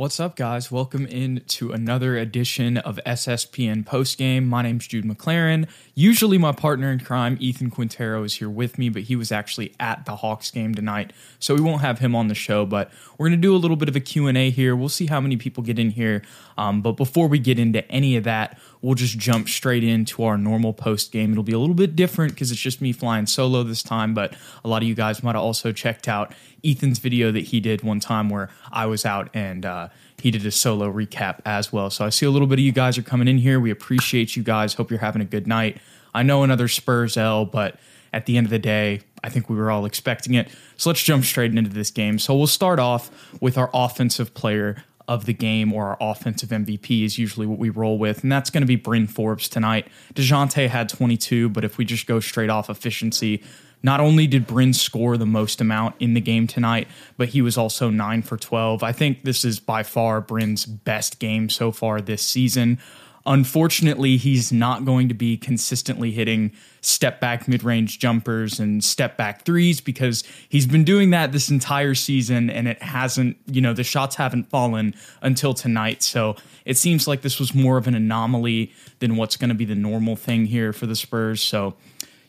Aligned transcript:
What's 0.00 0.18
up, 0.18 0.34
guys? 0.34 0.72
Welcome 0.72 1.04
in 1.04 1.42
to 1.48 1.72
another 1.72 2.16
edition 2.16 2.78
of 2.78 2.98
SSPN 3.04 3.84
Postgame. 3.84 4.46
My 4.46 4.62
name's 4.62 4.86
Jude 4.86 5.04
McLaren. 5.04 5.68
Usually, 5.94 6.38
my 6.38 6.52
partner 6.52 6.90
in 6.90 7.00
crime, 7.00 7.36
Ethan 7.38 7.68
Quintero, 7.68 8.22
is 8.22 8.36
here 8.36 8.48
with 8.48 8.78
me, 8.78 8.88
but 8.88 9.02
he 9.02 9.14
was 9.14 9.30
actually 9.30 9.74
at 9.78 10.06
the 10.06 10.16
Hawks 10.16 10.50
game 10.50 10.74
tonight, 10.74 11.12
so 11.38 11.54
we 11.54 11.60
won't 11.60 11.82
have 11.82 11.98
him 11.98 12.16
on 12.16 12.28
the 12.28 12.34
show. 12.34 12.64
But 12.64 12.90
we're 13.18 13.28
to 13.28 13.36
do 13.36 13.54
a 13.54 13.58
little 13.58 13.76
bit 13.76 13.90
of 13.90 13.96
a 13.96 14.00
Q&A 14.00 14.48
here. 14.48 14.74
We'll 14.74 14.88
see 14.88 15.04
how 15.04 15.20
many 15.20 15.36
people 15.36 15.62
get 15.62 15.78
in 15.78 15.90
here. 15.90 16.22
Um, 16.60 16.82
but 16.82 16.92
before 16.92 17.26
we 17.26 17.38
get 17.38 17.58
into 17.58 17.90
any 17.90 18.16
of 18.16 18.24
that, 18.24 18.58
we'll 18.82 18.94
just 18.94 19.18
jump 19.18 19.48
straight 19.48 19.82
into 19.82 20.24
our 20.24 20.36
normal 20.36 20.74
post 20.74 21.10
game. 21.10 21.32
It'll 21.32 21.42
be 21.42 21.54
a 21.54 21.58
little 21.58 21.74
bit 21.74 21.96
different 21.96 22.34
because 22.34 22.52
it's 22.52 22.60
just 22.60 22.82
me 22.82 22.92
flying 22.92 23.24
solo 23.24 23.62
this 23.62 23.82
time, 23.82 24.12
but 24.12 24.34
a 24.62 24.68
lot 24.68 24.82
of 24.82 24.88
you 24.88 24.94
guys 24.94 25.22
might 25.22 25.36
have 25.36 25.42
also 25.42 25.72
checked 25.72 26.06
out 26.06 26.34
Ethan's 26.62 26.98
video 26.98 27.32
that 27.32 27.44
he 27.44 27.60
did 27.60 27.82
one 27.82 27.98
time 27.98 28.28
where 28.28 28.50
I 28.70 28.84
was 28.84 29.06
out 29.06 29.30
and 29.32 29.64
uh, 29.64 29.88
he 30.20 30.30
did 30.30 30.44
a 30.44 30.50
solo 30.50 30.92
recap 30.92 31.40
as 31.46 31.72
well. 31.72 31.88
So 31.88 32.04
I 32.04 32.10
see 32.10 32.26
a 32.26 32.30
little 32.30 32.46
bit 32.46 32.58
of 32.58 32.64
you 32.64 32.72
guys 32.72 32.98
are 32.98 33.02
coming 33.02 33.26
in 33.26 33.38
here. 33.38 33.58
We 33.58 33.70
appreciate 33.70 34.36
you 34.36 34.42
guys. 34.42 34.74
Hope 34.74 34.90
you're 34.90 35.00
having 35.00 35.22
a 35.22 35.24
good 35.24 35.46
night. 35.46 35.78
I 36.12 36.22
know 36.22 36.42
another 36.42 36.68
Spurs 36.68 37.16
L, 37.16 37.46
but 37.46 37.80
at 38.12 38.26
the 38.26 38.36
end 38.36 38.46
of 38.46 38.50
the 38.50 38.58
day, 38.58 39.00
I 39.24 39.30
think 39.30 39.48
we 39.48 39.56
were 39.56 39.70
all 39.70 39.86
expecting 39.86 40.34
it. 40.34 40.50
So 40.76 40.90
let's 40.90 41.02
jump 41.02 41.24
straight 41.24 41.54
into 41.56 41.70
this 41.70 41.90
game. 41.90 42.18
So 42.18 42.36
we'll 42.36 42.46
start 42.46 42.78
off 42.78 43.10
with 43.40 43.56
our 43.56 43.70
offensive 43.72 44.34
player 44.34 44.84
of 45.10 45.26
the 45.26 45.34
game 45.34 45.72
or 45.72 45.88
our 45.88 45.96
offensive 46.00 46.50
MVP 46.50 47.04
is 47.04 47.18
usually 47.18 47.44
what 47.44 47.58
we 47.58 47.68
roll 47.68 47.98
with, 47.98 48.22
and 48.22 48.30
that's 48.30 48.48
going 48.48 48.60
to 48.60 48.66
be 48.66 48.76
Bryn 48.76 49.08
Forbes 49.08 49.48
tonight. 49.48 49.88
DeJounte 50.14 50.68
had 50.68 50.88
22, 50.88 51.48
but 51.48 51.64
if 51.64 51.76
we 51.78 51.84
just 51.84 52.06
go 52.06 52.20
straight 52.20 52.48
off 52.48 52.70
efficiency, 52.70 53.42
not 53.82 53.98
only 53.98 54.28
did 54.28 54.46
Bryn 54.46 54.72
score 54.72 55.16
the 55.16 55.26
most 55.26 55.60
amount 55.60 55.96
in 55.98 56.14
the 56.14 56.20
game 56.20 56.46
tonight, 56.46 56.86
but 57.16 57.30
he 57.30 57.42
was 57.42 57.58
also 57.58 57.90
9 57.90 58.22
for 58.22 58.36
12. 58.36 58.84
I 58.84 58.92
think 58.92 59.24
this 59.24 59.44
is 59.44 59.58
by 59.58 59.82
far 59.82 60.20
Bryn's 60.20 60.64
best 60.64 61.18
game 61.18 61.48
so 61.48 61.72
far 61.72 62.00
this 62.00 62.22
season. 62.22 62.78
Unfortunately, 63.26 64.16
he's 64.16 64.50
not 64.50 64.84
going 64.84 65.08
to 65.08 65.14
be 65.14 65.36
consistently 65.36 66.10
hitting 66.10 66.52
step 66.80 67.20
back 67.20 67.46
mid 67.46 67.62
range 67.62 67.98
jumpers 67.98 68.58
and 68.58 68.82
step 68.82 69.16
back 69.18 69.44
threes 69.44 69.80
because 69.80 70.24
he's 70.48 70.66
been 70.66 70.84
doing 70.84 71.10
that 71.10 71.32
this 71.32 71.50
entire 71.50 71.94
season 71.94 72.48
and 72.48 72.66
it 72.66 72.82
hasn't, 72.82 73.36
you 73.46 73.60
know, 73.60 73.74
the 73.74 73.84
shots 73.84 74.16
haven't 74.16 74.48
fallen 74.48 74.94
until 75.20 75.52
tonight. 75.52 76.02
So 76.02 76.36
it 76.64 76.78
seems 76.78 77.06
like 77.06 77.20
this 77.20 77.38
was 77.38 77.54
more 77.54 77.76
of 77.76 77.86
an 77.86 77.94
anomaly 77.94 78.72
than 79.00 79.16
what's 79.16 79.36
going 79.36 79.50
to 79.50 79.54
be 79.54 79.66
the 79.66 79.74
normal 79.74 80.16
thing 80.16 80.46
here 80.46 80.72
for 80.72 80.86
the 80.86 80.96
Spurs. 80.96 81.42
So, 81.42 81.74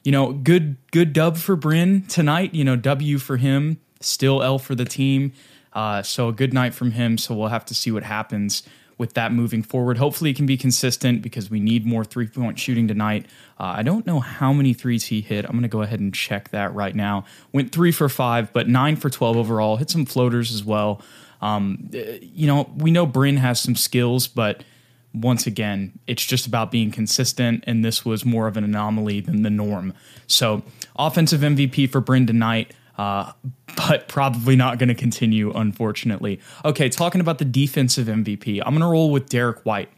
you 0.04 0.12
know, 0.12 0.34
good 0.34 0.76
good 0.92 1.14
dub 1.14 1.38
for 1.38 1.56
Bryn 1.56 2.02
tonight. 2.08 2.54
You 2.54 2.66
know, 2.66 2.76
W 2.76 3.18
for 3.18 3.38
him, 3.38 3.80
still 4.02 4.44
L 4.44 4.60
for 4.60 4.76
the 4.76 4.86
team. 4.86 5.32
Uh, 5.72 6.02
so 6.02 6.28
a 6.28 6.34
good 6.34 6.54
night 6.54 6.74
from 6.74 6.92
him. 6.92 7.18
So 7.18 7.34
we'll 7.34 7.48
have 7.48 7.64
to 7.66 7.74
see 7.74 7.92
what 7.92 8.04
happens 8.04 8.64
with 9.02 9.16
that 9.16 9.34
moving 9.34 9.64
forward. 9.64 9.98
Hopefully, 9.98 10.30
it 10.30 10.36
can 10.36 10.46
be 10.46 10.56
consistent 10.56 11.24
because 11.24 11.50
we 11.50 11.60
need 11.60 11.88
more 11.88 12.06
three 12.06 12.28
point 12.28 12.60
shooting 12.60 12.88
tonight. 12.88 13.26
Uh, 13.60 13.74
I 13.78 13.82
don't 13.82 14.06
know 14.06 14.20
how 14.20 14.54
many 14.54 14.76
threes 14.76 15.06
he 15.06 15.22
hit. 15.22 15.44
I'm 15.44 15.54
going 15.54 15.64
to 15.64 15.68
go 15.68 15.82
ahead 15.82 16.00
and 16.00 16.14
check 16.14 16.50
that 16.50 16.72
right 16.76 16.94
now. 16.94 17.26
Went 17.52 17.72
three 17.72 17.92
for 17.92 18.08
five, 18.08 18.54
but 18.54 18.70
nine 18.70 18.96
for 18.96 19.10
12 19.10 19.38
overall. 19.38 19.78
Hit 19.78 19.90
some 19.90 20.06
floaters 20.06 20.54
as 20.54 20.64
well. 20.64 21.02
Um, 21.42 21.90
you 21.92 22.46
know, 22.46 22.70
we 22.78 22.92
know 22.92 23.08
Bryn 23.08 23.38
has 23.38 23.60
some 23.60 23.76
skills, 23.76 24.28
but 24.28 24.64
once 25.16 25.48
again, 25.48 25.98
it's 26.06 26.24
just 26.24 26.46
about 26.46 26.70
being 26.70 26.92
consistent, 26.92 27.64
and 27.66 27.84
this 27.84 28.06
was 28.06 28.24
more 28.24 28.46
of 28.46 28.56
an 28.56 28.64
anomaly 28.64 29.20
than 29.22 29.42
the 29.42 29.50
norm. 29.50 29.96
So, 30.28 30.62
offensive 30.96 31.42
MVP 31.42 31.90
for 31.90 32.02
Bryn 32.02 32.28
tonight. 32.28 32.72
Uh, 33.02 33.34
but 33.78 34.08
probably 34.08 34.56
not 34.56 34.78
going 34.78 34.90
to 34.90 34.94
continue, 34.94 35.52
unfortunately. 35.54 36.40
Okay, 36.64 36.88
talking 36.88 37.20
about 37.20 37.40
the 37.40 37.46
defensive 37.46 38.06
MVP, 38.06 38.62
I'm 38.64 38.74
going 38.74 38.82
to 38.82 38.88
roll 38.88 39.10
with 39.10 39.28
Derrick 39.28 39.64
White. 39.64 39.90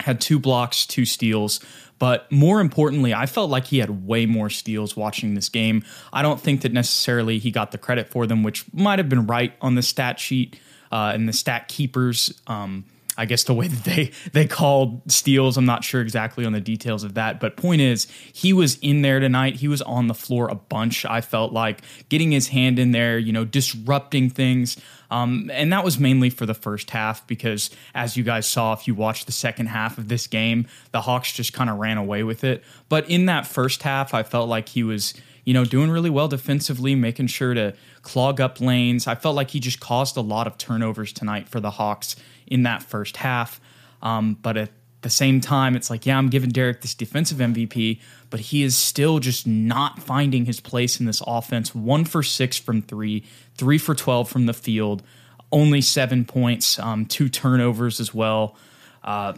Had 0.00 0.20
two 0.20 0.40
blocks, 0.40 0.84
two 0.84 1.04
steals, 1.04 1.60
but 2.00 2.30
more 2.32 2.60
importantly, 2.60 3.14
I 3.14 3.26
felt 3.26 3.48
like 3.48 3.66
he 3.66 3.78
had 3.78 4.08
way 4.08 4.26
more 4.26 4.50
steals 4.50 4.96
watching 4.96 5.34
this 5.34 5.48
game. 5.48 5.84
I 6.12 6.22
don't 6.22 6.40
think 6.40 6.62
that 6.62 6.72
necessarily 6.72 7.38
he 7.38 7.52
got 7.52 7.70
the 7.70 7.78
credit 7.78 8.08
for 8.08 8.26
them, 8.26 8.42
which 8.42 8.64
might 8.72 8.98
have 8.98 9.08
been 9.08 9.28
right 9.28 9.52
on 9.60 9.76
the 9.76 9.82
stat 9.82 10.18
sheet 10.18 10.58
uh, 10.90 11.12
and 11.14 11.28
the 11.28 11.32
stat 11.32 11.68
keepers. 11.68 12.42
Um, 12.48 12.86
I 13.16 13.26
guess 13.26 13.44
the 13.44 13.54
way 13.54 13.68
that 13.68 13.84
they 13.84 14.10
they 14.32 14.46
called 14.46 15.10
steals, 15.10 15.56
I'm 15.56 15.66
not 15.66 15.84
sure 15.84 16.00
exactly 16.00 16.44
on 16.44 16.52
the 16.52 16.60
details 16.60 17.04
of 17.04 17.14
that, 17.14 17.40
but 17.40 17.56
point 17.56 17.80
is, 17.80 18.06
he 18.32 18.52
was 18.52 18.78
in 18.78 19.02
there 19.02 19.20
tonight. 19.20 19.56
He 19.56 19.68
was 19.68 19.82
on 19.82 20.06
the 20.06 20.14
floor 20.14 20.48
a 20.48 20.54
bunch. 20.54 21.04
I 21.04 21.20
felt 21.20 21.52
like 21.52 21.82
getting 22.08 22.32
his 22.32 22.48
hand 22.48 22.78
in 22.78 22.92
there, 22.92 23.18
you 23.18 23.32
know, 23.32 23.44
disrupting 23.44 24.30
things. 24.30 24.78
Um, 25.10 25.50
and 25.52 25.70
that 25.74 25.84
was 25.84 25.98
mainly 25.98 26.30
for 26.30 26.46
the 26.46 26.54
first 26.54 26.88
half 26.88 27.26
because, 27.26 27.68
as 27.94 28.16
you 28.16 28.24
guys 28.24 28.46
saw, 28.46 28.72
if 28.72 28.88
you 28.88 28.94
watched 28.94 29.26
the 29.26 29.32
second 29.32 29.66
half 29.66 29.98
of 29.98 30.08
this 30.08 30.26
game, 30.26 30.66
the 30.92 31.02
Hawks 31.02 31.32
just 31.32 31.52
kind 31.52 31.68
of 31.68 31.78
ran 31.78 31.98
away 31.98 32.22
with 32.22 32.44
it. 32.44 32.64
But 32.88 33.10
in 33.10 33.26
that 33.26 33.46
first 33.46 33.82
half, 33.82 34.14
I 34.14 34.22
felt 34.22 34.48
like 34.48 34.70
he 34.70 34.82
was 34.82 35.12
you 35.44 35.54
know, 35.54 35.64
doing 35.64 35.90
really 35.90 36.10
well 36.10 36.28
defensively, 36.28 36.94
making 36.94 37.26
sure 37.26 37.54
to 37.54 37.74
clog 38.02 38.40
up 38.40 38.60
lanes. 38.60 39.06
I 39.06 39.14
felt 39.14 39.34
like 39.34 39.50
he 39.50 39.60
just 39.60 39.80
caused 39.80 40.16
a 40.16 40.20
lot 40.20 40.46
of 40.46 40.56
turnovers 40.58 41.12
tonight 41.12 41.48
for 41.48 41.60
the 41.60 41.70
Hawks 41.70 42.16
in 42.46 42.62
that 42.62 42.82
first 42.82 43.16
half. 43.18 43.60
Um, 44.02 44.36
but 44.40 44.56
at 44.56 44.70
the 45.02 45.10
same 45.10 45.40
time, 45.40 45.74
it's 45.74 45.90
like, 45.90 46.06
yeah, 46.06 46.16
I'm 46.16 46.28
giving 46.28 46.50
Derrick 46.50 46.80
this 46.80 46.94
defensive 46.94 47.38
MVP, 47.38 48.00
but 48.30 48.40
he 48.40 48.62
is 48.62 48.76
still 48.76 49.18
just 49.18 49.46
not 49.46 50.00
finding 50.00 50.44
his 50.44 50.60
place 50.60 51.00
in 51.00 51.06
this 51.06 51.22
offense. 51.26 51.74
One 51.74 52.04
for 52.04 52.22
six 52.22 52.56
from 52.56 52.82
three, 52.82 53.24
three 53.56 53.78
for 53.78 53.94
12 53.94 54.28
from 54.28 54.46
the 54.46 54.54
field, 54.54 55.02
only 55.50 55.80
seven 55.80 56.24
points, 56.24 56.78
um, 56.78 57.04
two 57.04 57.28
turnovers 57.28 57.98
as 57.98 58.14
well. 58.14 58.56
Uh, 59.02 59.34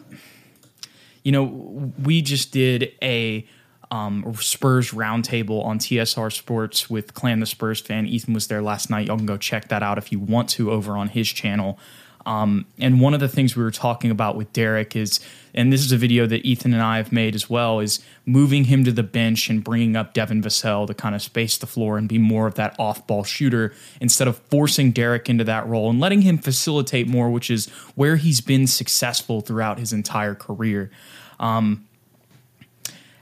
you 1.22 1.32
know, 1.32 1.44
we 2.03 2.21
just 2.21 2.53
did 2.53 2.92
a 3.03 3.47
um, 3.94 4.34
Spurs 4.41 4.91
roundtable 4.91 5.65
on 5.65 5.78
TSR 5.78 6.32
Sports 6.32 6.91
with 6.91 7.15
Clan 7.15 7.38
the 7.38 7.47
Spurs 7.47 7.81
fan. 7.81 8.06
Ethan 8.06 8.34
was 8.34 8.49
there 8.49 8.60
last 8.60 8.91
night. 8.91 9.06
Y'all 9.06 9.16
can 9.16 9.25
go 9.25 9.37
check 9.37 9.69
that 9.69 9.84
out 9.84 9.99
if 9.99 10.10
you 10.10 10.19
want 10.19 10.49
to 10.50 10.72
over 10.72 10.97
on 10.97 11.09
his 11.09 11.28
channel. 11.28 11.78
Um, 12.27 12.66
and 12.81 13.00
one 13.00 13.15
of 13.15 13.21
the 13.21 13.28
things 13.28 13.54
we 13.54 13.62
were 13.62 13.71
talking 13.71 14.10
about 14.10 14.34
with 14.34 14.53
Derrick 14.53 14.97
is, 14.97 15.21
and 15.54 15.72
this 15.72 15.84
is 15.84 15.93
a 15.93 15.97
video 15.97 16.27
that 16.27 16.44
Ethan 16.44 16.72
and 16.72 16.83
I 16.83 16.97
have 16.97 17.12
made 17.12 17.37
as 17.37 17.49
well, 17.49 17.78
is 17.78 18.04
moving 18.27 18.65
him 18.65 18.83
to 18.83 18.91
the 18.91 19.04
bench 19.04 19.49
and 19.49 19.62
bringing 19.62 19.94
up 19.94 20.12
Devin 20.12 20.43
Vassell 20.43 20.88
to 20.88 20.94
kind 20.94 21.15
of 21.15 21.22
space 21.22 21.56
the 21.56 21.66
floor 21.66 21.97
and 21.97 22.09
be 22.09 22.19
more 22.19 22.49
of 22.49 22.54
that 22.54 22.75
off 22.81 23.06
ball 23.06 23.22
shooter 23.22 23.72
instead 24.00 24.27
of 24.27 24.38
forcing 24.50 24.91
Derrick 24.91 25.31
into 25.31 25.44
that 25.44 25.69
role 25.69 25.88
and 25.88 26.00
letting 26.00 26.22
him 26.22 26.38
facilitate 26.38 27.06
more, 27.06 27.31
which 27.31 27.49
is 27.49 27.69
where 27.94 28.16
he's 28.16 28.41
been 28.41 28.66
successful 28.66 29.41
throughout 29.41 29.78
his 29.78 29.93
entire 29.93 30.34
career. 30.34 30.91
Um, 31.38 31.87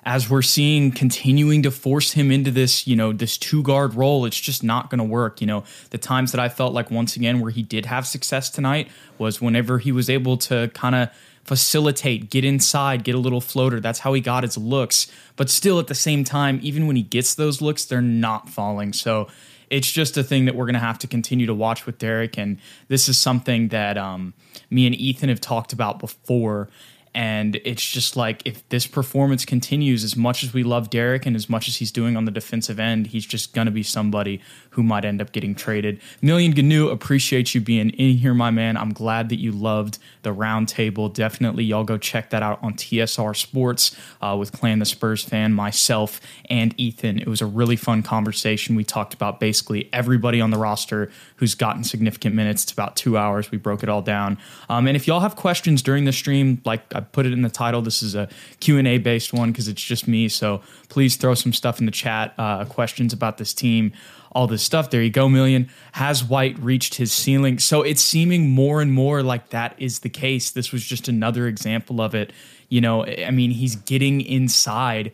as 0.05 0.29
we're 0.29 0.43
seeing 0.43 0.91
continuing 0.91 1.63
to 1.63 1.71
force 1.71 2.13
him 2.13 2.31
into 2.31 2.51
this, 2.51 2.87
you 2.87 2.97
know, 2.97 3.13
this 3.13 3.39
two 3.39 3.63
guard 3.63 3.95
role, 3.95 4.25
it's 4.25 4.41
just 4.41 4.65
not 4.65 4.91
going 4.91 4.99
to 4.99 5.05
work. 5.05 5.41
You 5.41 5.47
know, 5.47 5.65
the 5.91 5.99
times 5.99 6.33
that 6.33 6.41
I 6.41 6.49
felt 6.49 6.75
like 6.75 6.91
once 6.91 7.15
again 7.15 7.41
where 7.41 7.51
he 7.51 7.63
did 7.63 7.87
have 7.87 8.07
success 8.07 8.51
tonight 8.51 8.89
was 9.19 9.41
whenever 9.41 9.79
he 9.79 9.93
was 9.93 10.11
able 10.11 10.37
to 10.39 10.71
kind 10.75 10.95
of 10.95 11.11
facilitate, 11.45 12.31
get 12.31 12.45
inside, 12.45 13.05
get 13.05 13.15
a 13.15 13.19
little 13.19 13.41
floater. 13.41 13.81
That's 13.81 14.01
how 14.01 14.13
he 14.13 14.21
got 14.21 14.43
his 14.43 14.59
looks. 14.59 15.11
But 15.37 15.51
still, 15.51 15.79
at 15.79 15.87
the 15.87 15.95
same 15.95 16.25
time, 16.25 16.59
even 16.63 16.87
when 16.87 16.97
he 16.97 17.03
gets 17.03 17.35
those 17.35 17.61
looks, 17.61 17.85
they're 17.85 18.01
not 18.01 18.49
falling. 18.49 18.93
So 18.93 19.29
it's 19.71 19.91
just 19.91 20.17
a 20.17 20.23
thing 20.25 20.45
that 20.45 20.55
we're 20.55 20.67
going 20.67 20.75
to 20.75 20.81
have 20.81 20.99
to 20.99 21.07
continue 21.07 21.47
to 21.47 21.55
watch 21.55 21.87
with 21.87 21.99
Derrick. 21.99 22.39
And 22.39 22.59
this 22.89 23.09
is 23.09 23.19
something 23.19 23.69
that 23.69 23.97
um, 23.97 24.35
me 24.69 24.87
and 24.87 24.95
Ethan 24.95 25.29
have 25.29 25.41
talked 25.41 25.73
about 25.73 25.99
before 25.99 26.69
And 27.15 27.61
it's 27.65 27.85
just 27.89 28.17
like 28.17 28.43
if 28.47 28.67
this 28.71 28.87
performance 28.87 29.45
continues, 29.45 30.03
as 30.03 30.17
much 30.17 30.43
as 30.43 30.55
we 30.55 30.63
love 30.63 30.89
Derrick 30.89 31.27
and 31.27 31.37
as 31.37 31.49
much 31.49 31.69
as 31.69 31.77
he's 31.77 31.93
doing 31.93 32.17
on 32.17 32.25
the 32.25 32.31
defensive 32.31 32.81
end, 32.81 33.09
he's 33.09 33.27
just 33.27 33.53
going 33.53 33.67
to 33.67 33.71
be 33.71 33.83
somebody 33.83 34.41
who 34.71 34.83
might 34.83 35.05
end 35.05 35.21
up 35.21 35.33
getting 35.33 35.55
traded. 35.55 36.01
Million 36.23 36.53
Gnu, 36.53 36.89
appreciate 36.89 37.55
you 37.55 37.61
being 37.61 37.91
in 37.91 38.17
here, 38.17 38.33
my 38.33 38.51
man. 38.51 38.79
I'm 38.79 38.95
glad 38.95 39.29
that 39.29 39.39
you 39.39 39.53
loved 39.53 39.99
the 40.23 40.35
roundtable. 40.35 41.13
Definitely, 41.13 41.65
y'all 41.65 41.85
go 41.85 41.99
check 41.99 42.31
that 42.31 42.43
out 42.43 42.59
on 42.63 42.75
TSR 42.75 43.37
Sports 43.37 43.95
uh, 44.23 44.35
with 44.39 44.53
Clan 44.53 44.79
the 44.79 44.87
Spurs 44.87 45.23
fan, 45.23 45.53
myself, 45.53 46.21
and 46.49 46.75
Ethan. 46.81 47.19
It 47.19 47.29
was 47.29 47.43
a 47.43 47.47
really 47.47 47.77
fun 47.77 48.03
conversation. 48.03 48.75
We 48.75 48.85
talked 48.85 49.13
about 49.13 49.39
basically 49.39 49.91
everybody 49.93 50.41
on 50.41 50.51
the 50.51 50.59
roster 50.59 51.11
who's 51.37 51.55
gotten 51.55 51.85
significant 51.85 52.35
minutes. 52.35 52.63
It's 52.63 52.73
about 52.73 52.97
two 52.97 53.19
hours. 53.19 53.51
We 53.51 53.59
broke 53.59 53.83
it 53.83 53.91
all 53.91 54.03
down. 54.03 54.39
Um, 54.71 54.87
and 54.87 54.97
if 54.97 55.07
y'all 55.07 55.21
have 55.21 55.37
questions 55.37 55.83
during 55.83 56.07
the 56.07 56.13
stream, 56.13 56.63
like 56.65 56.83
I 56.95 57.02
put 57.13 57.27
it 57.27 57.33
in 57.33 57.43
the 57.43 57.51
title, 57.51 57.83
this 57.83 58.03
is 58.03 58.15
a 58.15 58.29
Q&A 58.61 58.99
based 58.99 59.33
one 59.33 59.51
because 59.51 59.69
it's 59.69 59.83
just 59.83 60.07
me. 60.07 60.29
So 60.29 60.63
please 60.89 61.17
throw 61.17 61.35
some 61.35 61.53
stuff 61.53 61.81
in 61.81 61.87
the 61.87 61.93
chat, 61.93 62.35
uh, 62.39 62.65
questions 62.65 63.13
about 63.13 63.39
this 63.39 63.53
team, 63.53 63.93
all 64.33 64.47
this 64.47 64.63
stuff. 64.63 64.91
There 64.91 65.03
you 65.03 65.11
go, 65.11 65.29
Million. 65.29 65.69
Has 65.93 66.25
White 66.25 66.59
reached 66.59 66.95
his 66.95 67.13
ceiling? 67.13 67.59
So 67.59 67.83
it's 67.83 68.03
seeming 68.03 68.51
more 68.51 68.81
and 68.81 68.93
more 68.93 69.23
like 69.23 69.51
that 69.51 69.75
is 69.79 70.01
the 70.01 70.09
case. 70.09 70.51
This 70.51 70.73
was 70.73 70.85
just 70.85 71.09
another 71.09 71.47
example 71.47 72.01
of 72.01 72.15
it. 72.15 72.33
You 72.69 72.81
know, 72.81 73.05
I 73.05 73.31
mean, 73.31 73.51
he's 73.51 73.77
getting 73.77 74.23
inside, 74.23 75.13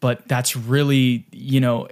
but 0.00 0.28
that's 0.28 0.56
really, 0.56 1.26
you 1.32 1.60
know, 1.60 1.88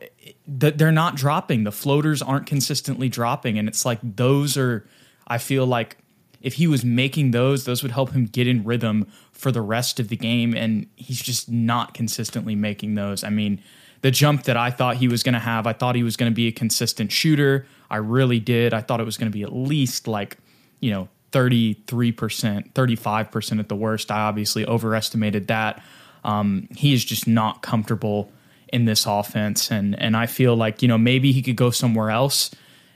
they're 0.47 0.93
not 0.93 1.17
dropping. 1.17 1.65
The 1.65 1.73
floaters 1.73 2.23
aren't 2.23 2.47
consistently 2.47 3.09
dropping. 3.09 3.59
And 3.59 3.69
it's 3.69 3.85
like 3.85 3.99
those 4.03 4.57
are, 4.57 4.87
I 5.27 5.39
feel 5.39 5.67
like 5.67 5.97
if 6.43 6.55
he 6.55 6.67
was 6.67 6.85
making 6.85 7.31
those, 7.31 7.65
those 7.65 7.83
would 7.83 7.93
help 7.93 8.11
him 8.11 8.27
get 8.27 8.47
in 8.47 8.65
rhythm 8.65 9.07
for 9.31 9.51
the 9.51 9.63
rest 9.63 9.99
of 10.01 10.09
the 10.09 10.17
game. 10.17 10.55
And 10.55 10.87
he's 10.97 11.23
just 11.23 11.51
not 11.51 11.95
consistently 11.95 12.55
making 12.55 12.97
those. 12.97 13.25
I 13.25 13.31
mean, 13.31 13.63
the 14.03 14.11
jump 14.11 14.43
that 14.45 14.57
I 14.57 14.71
thought 14.71 14.97
he 14.97 15.09
was 15.09 15.23
going 15.23 15.35
to 15.35 15.39
have, 15.39 15.67
I 15.67 15.73
thought 15.73 15.95
he 15.95 16.03
was 16.03 16.17
going 16.17 16.31
to 16.31 16.35
be 16.35 16.49
a 16.49 16.53
consistent 16.53 17.13
shooter. 17.13 17.67
I 17.91 17.97
really 17.97 18.41
did. 18.41 18.75
I 18.75 18.81
thought 18.81 19.01
it 19.01 19.05
was 19.05 19.17
going 19.17 19.31
to 19.31 19.37
be 19.37 19.45
at 19.45 19.53
least 19.53 20.09
like, 20.09 20.37
you 20.81 20.91
know, 20.91 21.09
33%, 21.31 22.73
35% 22.73 23.59
at 23.59 23.69
the 23.69 23.77
worst. 23.77 24.11
I 24.11 24.21
obviously 24.23 24.67
overestimated 24.67 25.47
that. 25.47 25.83
Um, 26.25 26.69
he 26.77 26.93
is 26.93 27.05
just 27.05 27.27
not 27.27 27.63
comfortable 27.63 28.31
in 28.73 28.85
this 28.85 29.07
offense. 29.07 29.71
And, 29.71 29.99
and 30.01 30.17
I 30.17 30.27
feel 30.27 30.57
like, 30.57 30.83
you 30.83 30.89
know, 30.89 30.99
maybe 30.99 31.31
he 31.33 31.41
could 31.41 31.57
go 31.57 31.71
somewhere 31.71 32.11
else 32.11 32.51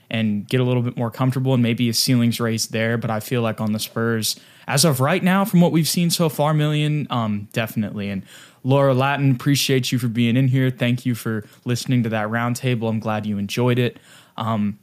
and 0.09 0.47
get 0.47 0.61
a 0.61 0.63
little 0.63 0.81
bit 0.81 0.97
more 0.97 1.11
comfortable 1.11 1.53
and 1.53 1.61
maybe 1.61 1.87
his 1.87 1.99
ceiling's 1.99 2.39
raised 2.39 2.71
there. 2.71 2.97
But 2.97 3.11
I 3.11 3.19
feel 3.19 3.41
like 3.41 3.59
on 3.59 3.73
the 3.73 3.79
Spurs, 3.79 4.39
as 4.67 4.85
of 4.85 4.99
right 4.99 5.23
now, 5.23 5.45
from 5.45 5.61
what 5.61 5.71
we've 5.71 5.87
seen 5.87 6.09
so 6.09 6.29
far, 6.29 6.53
million, 6.53 7.07
um, 7.09 7.47
definitely. 7.53 8.09
And 8.09 8.23
Laura 8.63 8.93
Latin, 8.93 9.31
appreciate 9.31 9.91
you 9.91 9.99
for 9.99 10.07
being 10.07 10.35
in 10.35 10.49
here. 10.49 10.69
Thank 10.69 11.05
you 11.05 11.15
for 11.15 11.45
listening 11.65 12.03
to 12.03 12.09
that 12.09 12.27
roundtable. 12.27 12.89
I'm 12.89 12.99
glad 12.99 13.25
you 13.25 13.37
enjoyed 13.37 13.79
it. 13.79 13.97
Um, 14.35 14.79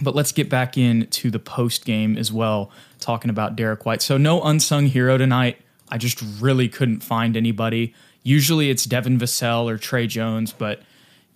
but 0.00 0.14
let's 0.14 0.32
get 0.32 0.48
back 0.48 0.78
into 0.78 1.30
the 1.30 1.38
post 1.38 1.84
game 1.84 2.16
as 2.16 2.32
well, 2.32 2.70
talking 3.00 3.30
about 3.30 3.56
Derrick 3.56 3.84
White. 3.84 4.02
So 4.02 4.16
no 4.16 4.42
unsung 4.42 4.86
hero 4.86 5.18
tonight. 5.18 5.60
I 5.90 5.98
just 5.98 6.22
really 6.40 6.68
couldn't 6.68 7.00
find 7.00 7.36
anybody. 7.36 7.94
Usually 8.22 8.70
it's 8.70 8.84
Devin 8.84 9.18
Vassell 9.18 9.68
or 9.68 9.78
Tre 9.78 10.06
Jones, 10.06 10.52
but 10.52 10.82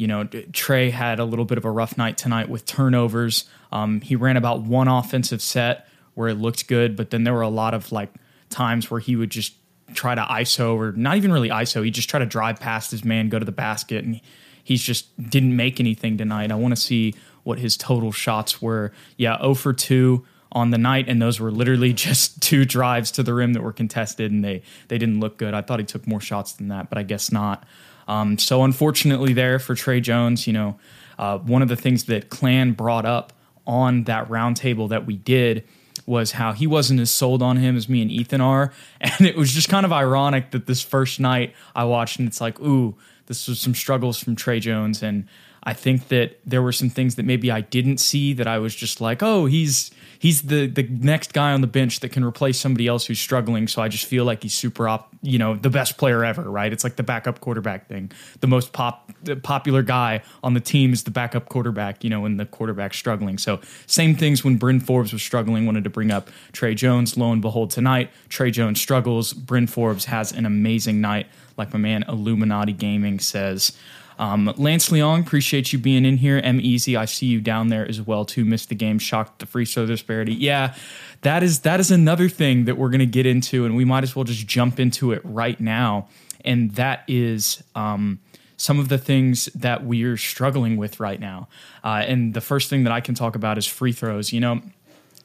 you 0.03 0.09
know, 0.09 0.25
Tre 0.53 0.91
had 0.91 1.21
a 1.21 1.25
little 1.25 1.45
bit 1.45 1.59
of 1.59 1.65
a 1.65 1.71
rough 1.71 1.97
night 1.97 2.19
tonight 2.19 2.49
with 2.49 2.67
turnovers. 2.67 3.45
Um, 3.71 4.01
he 4.01 4.17
ran 4.17 4.37
about 4.37 4.63
one 4.63 4.89
offensive 4.89 5.41
set 5.41 5.87
where 6.15 6.27
it 6.27 6.35
looked 6.35 6.67
good, 6.67 6.97
but 6.97 7.11
then 7.11 7.23
there 7.23 7.33
were 7.33 7.43
a 7.43 7.49
lot 7.49 7.73
of 7.73 7.93
like 7.93 8.13
times 8.51 8.91
where 8.91 8.99
he 8.99 9.15
would 9.15 9.31
just 9.31 9.55
try 9.95 10.17
to 10.17 10.23
ISO 10.23 10.75
or 10.75 10.91
not 10.91 11.19
even 11.19 11.31
really 11.31 11.51
ISO. 11.51 11.85
He 11.85 11.93
just 11.93 12.11
try 12.11 12.19
to 12.19 12.27
drive 12.27 12.59
past 12.59 12.91
his 12.91 13.05
man, 13.05 13.29
go 13.29 13.39
to 13.39 13.45
the 13.45 13.53
basket, 13.53 14.05
and 14.05 14.21
he's 14.65 14.83
just 14.83 15.31
didn't 15.31 15.55
make 15.55 15.79
anything 15.79 16.19
tonight. 16.19 16.51
I 16.51 16.57
want 16.57 16.75
to 16.75 16.81
see 16.81 17.15
what 17.45 17.61
his 17.61 17.77
total 17.77 18.11
shots 18.11 18.61
were. 18.61 18.91
Yeah, 19.17 19.39
0 19.39 19.55
for 19.55 19.73
2 19.73 20.27
on 20.51 20.71
the 20.71 20.79
night, 20.79 21.09
and 21.09 21.23
those 21.23 21.39
were 21.39 21.53
literally 21.53 21.93
just 22.09 22.43
two 22.43 22.65
drives 22.65 23.13
to 23.13 23.23
the 23.23 23.35
rim 23.35 23.53
that 23.53 23.63
were 23.63 23.73
contested, 23.73 24.33
and 24.33 24.45
they 24.45 24.63
they 24.89 24.99
didn't 24.99 25.21
look 25.21 25.37
good. 25.37 25.55
I 25.55 25.61
thought 25.61 25.79
he 25.79 25.87
took 25.87 26.09
more 26.09 26.21
shots 26.21 26.55
than 26.55 26.67
that, 26.69 26.89
but 26.89 26.99
I 26.99 27.05
guess 27.05 27.31
not. 27.31 27.65
Um, 28.13 28.39
so 28.39 28.63
unfortunately, 28.63 29.33
there 29.33 29.59
for 29.59 29.75
Tre 29.75 30.01
Jones, 30.01 30.47
you 30.47 30.53
know, 30.53 30.79
uh, 31.19 31.39
one 31.39 31.63
of 31.63 31.69
the 31.69 31.77
things 31.77 32.05
that 32.05 32.29
Clan 32.29 32.73
brought 32.73 33.07
up 33.07 33.33
on 33.67 34.05
that 34.05 34.29
roundtable 34.29 34.89
that 34.91 35.07
we 35.07 35.17
did 35.17 35.65
was 36.05 36.33
how 36.33 36.53
he 36.53 36.67
wasn't 36.67 37.01
as 37.01 37.11
sold 37.11 37.43
on 37.43 37.57
him 37.57 37.77
as 37.77 37.89
me 37.89 38.03
and 38.03 38.11
Ethan 38.11 38.41
are, 38.41 38.73
and 39.01 39.27
it 39.27 39.37
was 39.37 39.53
just 39.53 39.69
kind 39.69 39.87
of 39.87 39.93
ironic 39.93 40.51
that 40.51 40.67
this 40.67 40.83
first 40.83 41.21
night 41.21 41.55
I 41.75 41.85
watched 41.85 42.19
and 42.19 42.29
it's 42.29 42.41
like, 42.41 42.61
ooh, 42.61 42.95
this 43.27 43.49
was 43.49 43.61
some 43.61 43.75
struggles 43.75 44.19
from 44.19 44.37
Tre 44.37 44.61
Jones, 44.61 45.03
and 45.03 45.27
I 45.63 45.73
think 45.73 46.09
that 46.09 46.39
there 46.45 46.61
were 46.61 46.73
some 46.73 46.91
things 46.91 47.15
that 47.15 47.25
maybe 47.25 47.51
I 47.51 47.61
didn't 47.63 47.99
see 47.99 48.35
that 48.35 48.47
I 48.47 48.59
was 48.59 48.75
just 48.75 49.01
like, 49.01 49.23
oh, 49.23 49.47
he's 49.47 49.91
he's 50.23 50.43
the 50.43 50.69
the 50.69 50.85
next 50.85 51.33
guy 51.33 51.53
on 51.53 51.63
the 51.63 51.67
bench 51.67 51.99
that 51.99 52.11
can 52.11 52.23
replace 52.23 52.57
somebody 52.57 52.87
else 52.87 53.07
who's 53.07 53.19
struggling. 53.19 53.67
So 53.67 53.83
I 53.83 53.89
just 53.89 54.05
feel 54.05 54.25
like 54.25 54.45
he's 54.45 54.55
super 54.55 54.87
op, 54.87 55.13
you 55.21 55.37
know, 55.37 55.57
the 55.57 55.69
best 55.69 55.99
player 55.99 56.25
ever, 56.25 56.49
right? 56.49 56.73
It's 56.73 56.85
like 56.85 56.95
the 56.95 57.03
backup 57.03 57.41
quarterback 57.41 57.89
thing. 57.89 58.13
The 58.39 58.47
most 58.47 58.73
pop 58.73 59.11
the 59.25 59.35
popular 59.35 59.83
guy 59.83 60.23
on 60.45 60.55
the 60.55 60.61
team 60.61 60.93
is 60.93 61.03
the 61.03 61.11
backup 61.11 61.49
quarterback, 61.49 62.05
you 62.05 62.11
know, 62.11 62.21
when 62.21 62.37
the 62.37 62.47
quarterback's 62.47 62.97
struggling. 62.97 63.37
So 63.37 63.61
same 63.87 64.15
things 64.15 64.45
when 64.45 64.59
Bryn 64.59 64.79
Forbes 64.79 65.13
was 65.13 65.23
struggling, 65.23 65.67
wanted 65.67 65.83
to 65.85 65.91
bring 65.91 66.13
up 66.13 66.31
Tre 66.53 66.73
Jones. 66.77 67.17
Lo 67.17 67.33
and 67.33 67.43
behold, 67.43 67.73
tonight 67.73 68.09
Tre 68.29 68.53
Jones 68.53 68.81
struggles. 68.81 69.33
Bryn 69.33 69.67
Forbes 69.67 70.05
has 70.05 70.31
an 70.31 70.47
amazing 70.47 71.01
night, 71.01 71.27
like 71.57 71.73
my 71.73 71.81
man 71.81 72.05
Illuminati 72.07 72.73
Gaming 72.73 73.19
says. 73.19 73.73
Um, 74.19 74.53
Lance 74.57 74.89
Leong, 74.91 75.21
appreciate 75.21 75.73
you 75.73 75.79
being 75.79 76.05
in 76.05 76.17
here. 76.19 76.41
M 76.43 76.61
Easy, 76.61 76.97
I 76.97 77.05
see 77.05 77.27
you 77.27 77.41
down 77.41 77.69
there 77.69 77.87
as 77.89 78.01
well 78.01 78.25
too. 78.25 78.45
Missed 78.45 78.69
the 78.69 78.75
game, 78.75 78.99
shocked 78.99 79.41
the 79.41 79.47
free 79.47 79.65
throw 79.65 79.87
disparity. 79.87 80.35
Yeah, 80.35 80.75
that 81.23 81.43
is 81.43 81.61
that 81.61 81.81
is 81.81 81.91
another 81.91 82.29
thing 82.29 82.65
that 82.67 82.77
we're 82.77 82.91
to 82.91 83.07
get 83.07 83.27
into, 83.27 83.65
and 83.65 83.77
we 83.77 83.85
might 83.85 84.03
as 84.03 84.15
well 84.15 84.25
just 84.25 84.47
jump 84.47 84.79
into 84.79 85.13
it 85.13 85.21
right 85.25 85.59
now. 85.61 86.09
And 86.45 86.73
that 86.73 87.05
is 87.07 87.63
um, 87.75 88.21
some 88.57 88.79
of 88.79 88.89
the 88.89 88.99
things 88.99 89.47
that 89.55 89.85
we're 89.85 90.17
struggling 90.17 90.77
with 90.77 91.01
right 91.01 91.21
now. 91.21 91.49
Uh, 91.85 92.05
and 92.07 92.35
the 92.35 92.41
first 92.41 92.71
thing 92.71 92.85
that 92.85 92.93
I 92.93 93.01
can 93.01 93.15
talk 93.15 93.37
about 93.37 93.59
is 93.59 93.67
free 93.67 93.93
throws. 93.93 94.33
You 94.33 94.41
know, 94.41 94.61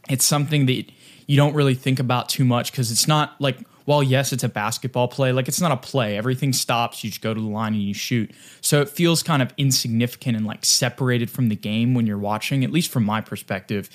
it's 0.10 0.26
something 0.26 0.66
that 0.68 0.86
you 1.28 1.38
don't 1.38 1.54
really 1.54 1.76
think 1.76 2.00
about 2.00 2.30
too 2.30 2.46
much 2.46 2.72
because 2.72 2.92
it's 2.92 3.08
not 3.08 3.40
like 3.40 3.58
while 3.88 4.04
yes, 4.04 4.34
it's 4.34 4.44
a 4.44 4.50
basketball 4.50 5.08
play, 5.08 5.32
like 5.32 5.48
it's 5.48 5.62
not 5.62 5.72
a 5.72 5.78
play. 5.78 6.18
Everything 6.18 6.52
stops. 6.52 7.06
You 7.06 7.10
just 7.10 7.22
go 7.22 7.34
to 7.34 7.40
the 7.40 7.48
line 7.48 7.74
and 7.74 7.82
you 7.82 7.94
shoot. 7.94 8.30
So 8.60 8.82
it 8.82 8.90
feels 8.90 9.24
kind 9.24 9.42
of 9.42 9.54
insignificant 9.56 10.36
and 10.36 10.46
like 10.46 10.66
separated 10.66 11.32
from 11.32 11.48
the 11.48 11.56
game 11.56 11.94
when 11.94 12.06
you're 12.06 12.18
watching, 12.18 12.66
at 12.66 12.70
least 12.70 12.92
from 12.92 13.06
my 13.06 13.22
perspective. 13.22 13.90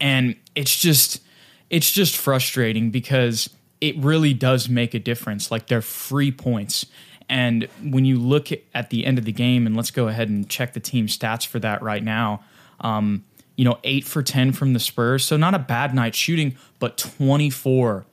And 0.00 0.36
it's 0.54 0.76
just, 0.78 1.22
it's 1.70 1.90
just 1.90 2.16
frustrating 2.16 2.92
because 2.92 3.50
it 3.80 3.98
really 3.98 4.32
does 4.32 4.68
make 4.68 4.94
a 4.94 5.00
difference. 5.00 5.50
Like 5.50 5.66
they're 5.66 5.82
free 5.82 6.30
points. 6.30 6.86
And 7.28 7.66
when 7.82 8.04
you 8.04 8.20
look 8.20 8.50
at 8.76 8.90
the 8.90 9.04
end 9.04 9.18
of 9.18 9.24
the 9.24 9.32
game, 9.32 9.66
and 9.66 9.74
let's 9.74 9.90
go 9.90 10.06
ahead 10.06 10.28
and 10.28 10.48
check 10.48 10.72
the 10.72 10.78
team 10.78 11.08
stats 11.08 11.44
for 11.44 11.58
that 11.58 11.82
right 11.82 12.04
now. 12.04 12.44
Um, 12.80 13.24
you 13.56 13.64
know, 13.64 13.80
eight 13.82 14.04
for 14.04 14.22
10 14.22 14.52
from 14.52 14.72
the 14.72 14.78
Spurs. 14.78 15.24
So 15.24 15.36
not 15.36 15.52
a 15.52 15.58
bad 15.58 15.96
night 15.96 16.14
shooting, 16.14 16.56
but 16.78 16.96
24 16.96 18.06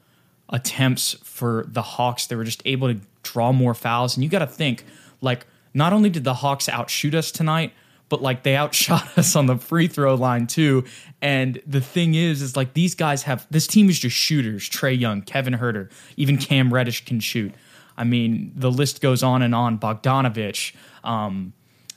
attempts 0.53 1.13
for 1.23 1.65
the 1.67 1.81
Hawks. 1.81 2.27
They 2.27 2.37
were 2.37 2.45
just 2.45 2.61
able 2.65 2.93
to 2.93 3.01
draw 3.23 3.51
more 3.51 3.73
fouls. 3.73 4.15
And 4.15 4.23
you 4.23 4.29
got 4.29 4.39
to 4.39 4.47
think, 4.47 4.85
like, 5.19 5.45
not 5.73 5.91
only 5.91 6.09
did 6.09 6.23
the 6.23 6.35
Hawks 6.35 6.69
outshoot 6.69 7.15
us 7.15 7.31
tonight, 7.31 7.73
but 8.09 8.21
like 8.21 8.43
they 8.43 8.55
outshot 8.55 9.07
us 9.17 9.35
on 9.35 9.47
the 9.47 9.57
free 9.57 9.87
throw 9.87 10.13
line 10.13 10.45
too. 10.45 10.85
And 11.21 11.59
the 11.65 11.81
thing 11.81 12.13
is, 12.13 12.41
is 12.41 12.55
like 12.55 12.73
these 12.73 12.93
guys 12.93 13.23
have 13.23 13.47
this 13.49 13.65
team 13.65 13.89
is 13.89 13.97
just 13.97 14.15
shooters. 14.15 14.69
Trae 14.69 14.97
Young, 14.97 15.23
Kevin 15.23 15.55
Huerter, 15.55 15.91
even 16.15 16.37
Cam 16.37 16.71
Reddish 16.71 17.05
can 17.05 17.19
shoot. 17.19 17.53
I 17.97 18.03
mean, 18.03 18.51
the 18.55 18.71
list 18.71 19.01
goes 19.01 19.23
on 19.23 19.41
and 19.41 19.55
on. 19.55 19.79
Bogdanovic, 19.79 20.75
um, 21.03 21.53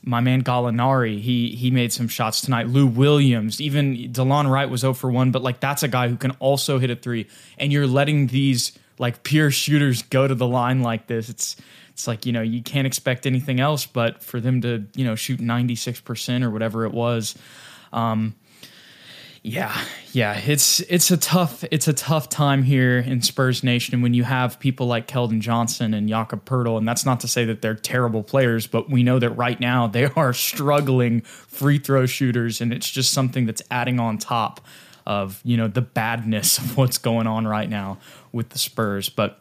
my 0.07 0.21
man 0.21 0.41
Gallinari, 0.41 1.19
he 1.19 1.49
he 1.49 1.69
made 1.69 1.91
some 1.91 2.07
shots 2.07 2.41
tonight. 2.41 2.67
Lou 2.67 2.87
Williams, 2.87 3.59
even 3.59 3.95
Delon 4.13 4.49
Wright 4.49 4.69
was 4.69 4.81
0 4.81 4.93
for 4.93 5.11
1, 5.11 5.31
but 5.31 5.43
like 5.43 5.59
that's 5.59 5.83
a 5.83 5.87
guy 5.87 6.07
who 6.07 6.15
can 6.15 6.31
also 6.39 6.79
hit 6.79 6.89
a 6.89 6.95
three. 6.95 7.27
And 7.57 7.73
you're 7.73 7.87
letting 7.87 8.27
these 8.27 8.71
like 8.97 9.23
pure 9.23 9.51
shooters 9.51 10.01
go 10.03 10.27
to 10.27 10.33
the 10.33 10.47
line 10.47 10.81
like 10.81 11.07
this. 11.07 11.29
It's 11.29 11.57
it's 11.89 12.07
like, 12.07 12.25
you 12.25 12.31
know, 12.31 12.41
you 12.41 12.61
can't 12.61 12.87
expect 12.87 13.25
anything 13.25 13.59
else 13.59 13.85
but 13.85 14.23
for 14.23 14.39
them 14.39 14.61
to, 14.61 14.85
you 14.95 15.03
know, 15.03 15.15
shoot 15.15 15.39
96% 15.39 16.43
or 16.43 16.51
whatever 16.51 16.85
it 16.85 16.91
was. 16.91 17.35
Um, 17.91 18.35
yeah, 19.47 19.81
yeah, 20.11 20.37
it's 20.45 20.81
it's 20.81 21.09
a 21.09 21.15
tough 21.15 21.63
it's 21.71 21.87
a 21.87 21.93
tough 21.93 22.27
time 22.27 22.63
here 22.63 22.97
in 22.99 23.21
Spurs 23.21 23.63
Nation 23.63 24.01
when 24.01 24.13
you 24.13 24.25
have 24.25 24.59
people 24.59 24.87
like 24.87 25.07
Keldon 25.07 25.39
Johnson 25.39 25.93
and 25.93 26.09
Jakob 26.09 26.43
Poeltl, 26.43 26.77
and 26.77 26.85
that's 26.85 27.05
not 27.05 27.21
to 27.21 27.29
say 27.29 27.45
that 27.45 27.61
they're 27.61 27.73
terrible 27.73 28.23
players, 28.23 28.67
but 28.67 28.89
we 28.89 29.03
know 29.03 29.19
that 29.19 29.29
right 29.29 29.57
now 29.57 29.87
they 29.87 30.03
are 30.17 30.33
struggling 30.33 31.21
free 31.21 31.77
throw 31.77 32.05
shooters, 32.05 32.59
and 32.59 32.73
it's 32.73 32.89
just 32.91 33.13
something 33.13 33.45
that's 33.45 33.61
adding 33.71 34.01
on 34.01 34.17
top 34.17 34.59
of 35.05 35.39
you 35.45 35.55
know 35.55 35.69
the 35.69 35.81
badness 35.81 36.57
of 36.57 36.75
what's 36.75 36.97
going 36.97 37.25
on 37.25 37.47
right 37.47 37.69
now 37.69 37.99
with 38.33 38.49
the 38.49 38.59
Spurs. 38.59 39.07
But 39.07 39.39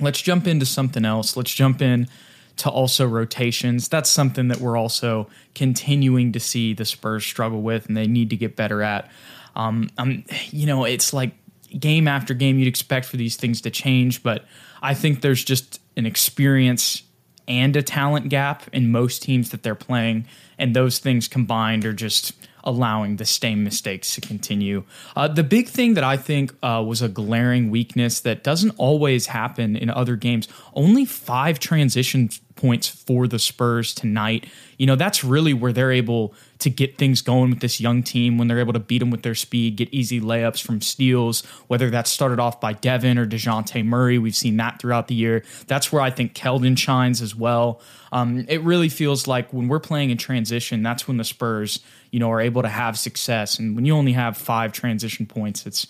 let's 0.00 0.20
jump 0.20 0.48
into 0.48 0.66
something 0.66 1.04
else. 1.04 1.36
Let's 1.36 1.54
jump 1.54 1.80
in 1.80 2.08
to 2.58 2.70
also 2.70 3.06
rotations. 3.06 3.88
That's 3.88 4.10
something 4.10 4.48
that 4.48 4.60
we're 4.60 4.76
also 4.76 5.28
continuing 5.54 6.32
to 6.32 6.40
see 6.40 6.74
the 6.74 6.84
Spurs 6.84 7.24
struggle 7.24 7.62
with, 7.62 7.86
and 7.86 7.96
they 7.96 8.06
need 8.06 8.30
to 8.30 8.36
get 8.36 8.56
better 8.56 8.82
at. 8.82 9.10
Um, 9.56 9.90
um, 9.98 10.24
you 10.50 10.66
know, 10.66 10.84
it's 10.84 11.12
like 11.12 11.32
game 11.78 12.08
after 12.08 12.34
game, 12.34 12.58
you'd 12.58 12.68
expect 12.68 13.06
for 13.06 13.16
these 13.16 13.36
things 13.36 13.60
to 13.62 13.70
change, 13.70 14.22
but 14.22 14.44
I 14.82 14.94
think 14.94 15.20
there's 15.20 15.44
just 15.44 15.80
an 15.96 16.06
experience 16.06 17.02
and 17.46 17.74
a 17.76 17.82
talent 17.82 18.28
gap 18.28 18.64
in 18.72 18.92
most 18.92 19.22
teams 19.22 19.50
that 19.50 19.62
they're 19.62 19.74
playing, 19.74 20.26
and 20.58 20.76
those 20.76 20.98
things 20.98 21.28
combined 21.28 21.84
are 21.84 21.92
just 21.92 22.32
allowing 22.64 23.16
the 23.16 23.24
same 23.24 23.64
mistakes 23.64 24.14
to 24.14 24.20
continue. 24.20 24.84
Uh, 25.16 25.26
the 25.26 25.42
big 25.42 25.68
thing 25.68 25.94
that 25.94 26.04
I 26.04 26.16
think 26.16 26.54
uh, 26.62 26.84
was 26.86 27.00
a 27.00 27.08
glaring 27.08 27.70
weakness 27.70 28.20
that 28.20 28.44
doesn't 28.44 28.72
always 28.76 29.26
happen 29.26 29.74
in 29.76 29.88
other 29.88 30.16
games 30.16 30.48
only 30.74 31.04
five 31.04 31.58
transition 31.58 32.28
points 32.58 32.88
for 32.88 33.26
the 33.26 33.38
Spurs 33.38 33.94
tonight. 33.94 34.46
You 34.76 34.86
know, 34.86 34.96
that's 34.96 35.22
really 35.24 35.54
where 35.54 35.72
they're 35.72 35.92
able 35.92 36.34
to 36.58 36.68
get 36.68 36.98
things 36.98 37.22
going 37.22 37.50
with 37.50 37.60
this 37.60 37.80
young 37.80 38.02
team 38.02 38.36
when 38.36 38.48
they're 38.48 38.58
able 38.58 38.72
to 38.72 38.80
beat 38.80 38.98
them 38.98 39.10
with 39.10 39.22
their 39.22 39.34
speed, 39.34 39.76
get 39.76 39.88
easy 39.94 40.20
layups 40.20 40.60
from 40.60 40.80
steals, 40.80 41.46
whether 41.68 41.88
that's 41.88 42.10
started 42.10 42.40
off 42.40 42.60
by 42.60 42.72
Devin 42.72 43.16
or 43.16 43.26
DeJounte 43.26 43.84
Murray. 43.84 44.18
We've 44.18 44.34
seen 44.34 44.56
that 44.56 44.80
throughout 44.80 45.08
the 45.08 45.14
year. 45.14 45.44
That's 45.68 45.92
where 45.92 46.02
I 46.02 46.10
think 46.10 46.34
Keldon 46.34 46.76
shines 46.76 47.22
as 47.22 47.34
well. 47.34 47.80
Um, 48.10 48.44
it 48.48 48.62
really 48.62 48.88
feels 48.88 49.26
like 49.26 49.52
when 49.52 49.68
we're 49.68 49.78
playing 49.80 50.10
in 50.10 50.18
transition, 50.18 50.82
that's 50.82 51.06
when 51.06 51.16
the 51.16 51.24
Spurs, 51.24 51.80
you 52.10 52.18
know, 52.18 52.30
are 52.30 52.40
able 52.40 52.62
to 52.62 52.68
have 52.68 52.98
success. 52.98 53.58
And 53.58 53.76
when 53.76 53.84
you 53.84 53.94
only 53.94 54.12
have 54.12 54.36
five 54.36 54.72
transition 54.72 55.26
points, 55.26 55.64
it's 55.64 55.86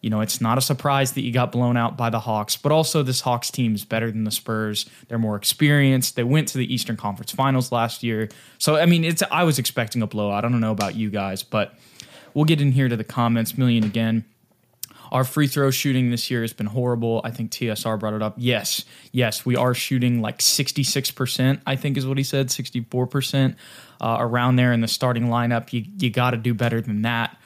you 0.00 0.08
know, 0.08 0.20
it's 0.20 0.40
not 0.40 0.56
a 0.56 0.60
surprise 0.60 1.12
that 1.12 1.22
you 1.22 1.32
got 1.32 1.52
blown 1.52 1.76
out 1.76 1.96
by 1.96 2.08
the 2.08 2.20
Hawks, 2.20 2.56
but 2.56 2.72
also 2.72 3.02
this 3.02 3.20
Hawks 3.20 3.50
team 3.50 3.74
is 3.74 3.84
better 3.84 4.10
than 4.10 4.24
the 4.24 4.30
Spurs. 4.30 4.88
They're 5.08 5.18
more 5.18 5.36
experienced. 5.36 6.16
They 6.16 6.24
went 6.24 6.48
to 6.48 6.58
the 6.58 6.72
Eastern 6.72 6.96
Conference 6.96 7.32
Finals 7.32 7.70
last 7.70 8.02
year. 8.02 8.28
So, 8.58 8.76
I 8.76 8.86
mean, 8.86 9.04
it's 9.04 9.22
I 9.30 9.44
was 9.44 9.58
expecting 9.58 10.00
a 10.00 10.06
blowout. 10.06 10.44
I 10.44 10.48
don't 10.48 10.60
know 10.60 10.72
about 10.72 10.96
you 10.96 11.10
guys, 11.10 11.42
but 11.42 11.74
we'll 12.32 12.46
get 12.46 12.60
in 12.60 12.72
here 12.72 12.88
to 12.88 12.96
the 12.96 13.04
comments. 13.04 13.58
Million 13.58 13.84
again. 13.84 14.24
Our 15.12 15.24
free 15.24 15.48
throw 15.48 15.72
shooting 15.72 16.10
this 16.10 16.30
year 16.30 16.42
has 16.42 16.52
been 16.52 16.66
horrible. 16.66 17.20
I 17.24 17.32
think 17.32 17.50
TSR 17.50 17.98
brought 17.98 18.14
it 18.14 18.22
up. 18.22 18.34
Yes, 18.36 18.84
yes, 19.10 19.44
we 19.44 19.56
are 19.56 19.74
shooting 19.74 20.20
like 20.20 20.38
66%, 20.38 21.60
I 21.66 21.74
think 21.74 21.96
is 21.96 22.06
what 22.06 22.16
he 22.16 22.22
said, 22.22 22.46
64% 22.46 23.56
uh, 24.00 24.16
around 24.20 24.54
there 24.54 24.72
in 24.72 24.82
the 24.82 24.88
starting 24.88 25.26
lineup. 25.26 25.72
You, 25.72 25.84
you 25.98 26.10
got 26.10 26.30
to 26.30 26.36
do 26.36 26.54
better 26.54 26.80
than 26.80 27.02
that. 27.02 27.36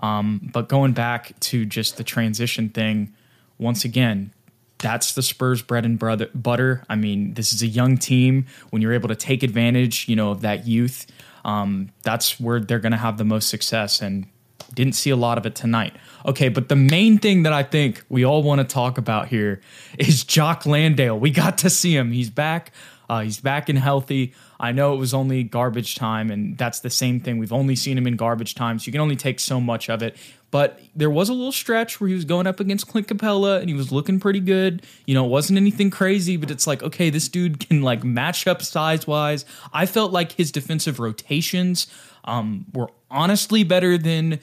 Um, 0.00 0.50
but 0.52 0.68
going 0.68 0.92
back 0.92 1.38
to 1.40 1.64
just 1.64 1.96
the 1.96 2.04
transition 2.04 2.68
thing, 2.68 3.14
once 3.58 3.84
again, 3.84 4.32
that's 4.78 5.14
the 5.14 5.22
Spurs 5.22 5.62
bread 5.62 5.84
and 5.84 5.98
butter. 5.98 6.84
I 6.88 6.96
mean, 6.96 7.34
this 7.34 7.52
is 7.52 7.62
a 7.62 7.66
young 7.66 7.98
team. 7.98 8.46
When 8.70 8.80
you're 8.80 8.94
able 8.94 9.08
to 9.08 9.16
take 9.16 9.42
advantage, 9.42 10.08
you 10.08 10.16
know, 10.16 10.30
of 10.30 10.40
that 10.40 10.66
youth, 10.66 11.06
um, 11.44 11.90
that's 12.02 12.40
where 12.40 12.60
they're 12.60 12.78
going 12.78 12.92
to 12.92 12.98
have 12.98 13.18
the 13.18 13.24
most 13.24 13.48
success. 13.48 14.00
And 14.00 14.26
didn't 14.74 14.94
see 14.94 15.10
a 15.10 15.16
lot 15.16 15.38
of 15.38 15.46
it 15.46 15.54
tonight. 15.54 15.94
Okay, 16.26 16.48
but 16.48 16.68
the 16.68 16.76
main 16.76 17.18
thing 17.18 17.42
that 17.42 17.52
I 17.52 17.62
think 17.62 18.04
we 18.08 18.24
all 18.24 18.42
want 18.42 18.60
to 18.60 18.64
talk 18.64 18.98
about 18.98 19.28
here 19.28 19.60
is 19.98 20.24
Jock 20.24 20.66
Landale. 20.66 21.18
We 21.18 21.30
got 21.30 21.58
to 21.58 21.70
see 21.70 21.96
him. 21.96 22.12
He's 22.12 22.30
back. 22.30 22.72
Uh, 23.10 23.22
he's 23.22 23.40
back 23.40 23.68
and 23.68 23.76
healthy. 23.76 24.32
I 24.60 24.70
know 24.70 24.94
it 24.94 24.98
was 24.98 25.12
only 25.12 25.42
garbage 25.42 25.96
time, 25.96 26.30
and 26.30 26.56
that's 26.56 26.78
the 26.78 26.90
same 26.90 27.18
thing. 27.18 27.38
We've 27.38 27.52
only 27.52 27.74
seen 27.74 27.98
him 27.98 28.06
in 28.06 28.14
garbage 28.14 28.54
time, 28.54 28.78
so 28.78 28.86
you 28.86 28.92
can 28.92 29.00
only 29.00 29.16
take 29.16 29.40
so 29.40 29.60
much 29.60 29.90
of 29.90 30.00
it. 30.00 30.16
But 30.52 30.80
there 30.94 31.10
was 31.10 31.28
a 31.28 31.32
little 31.32 31.50
stretch 31.50 32.00
where 32.00 32.06
he 32.06 32.14
was 32.14 32.24
going 32.24 32.46
up 32.46 32.60
against 32.60 32.86
Clint 32.86 33.08
Capela 33.08 33.58
and 33.58 33.68
he 33.68 33.74
was 33.74 33.90
looking 33.90 34.20
pretty 34.20 34.38
good. 34.38 34.86
You 35.06 35.14
know, 35.14 35.24
it 35.24 35.28
wasn't 35.28 35.56
anything 35.56 35.90
crazy, 35.90 36.36
but 36.36 36.52
it's 36.52 36.68
like, 36.68 36.84
okay, 36.84 37.10
this 37.10 37.28
dude 37.28 37.58
can 37.68 37.82
like 37.82 38.04
match 38.04 38.46
up 38.46 38.62
size 38.62 39.08
wise. 39.08 39.44
I 39.72 39.86
felt 39.86 40.12
like 40.12 40.30
his 40.32 40.52
defensive 40.52 41.00
rotations 41.00 41.88
um, 42.24 42.66
were 42.72 42.90
honestly 43.10 43.64
better 43.64 43.98
than 43.98 44.38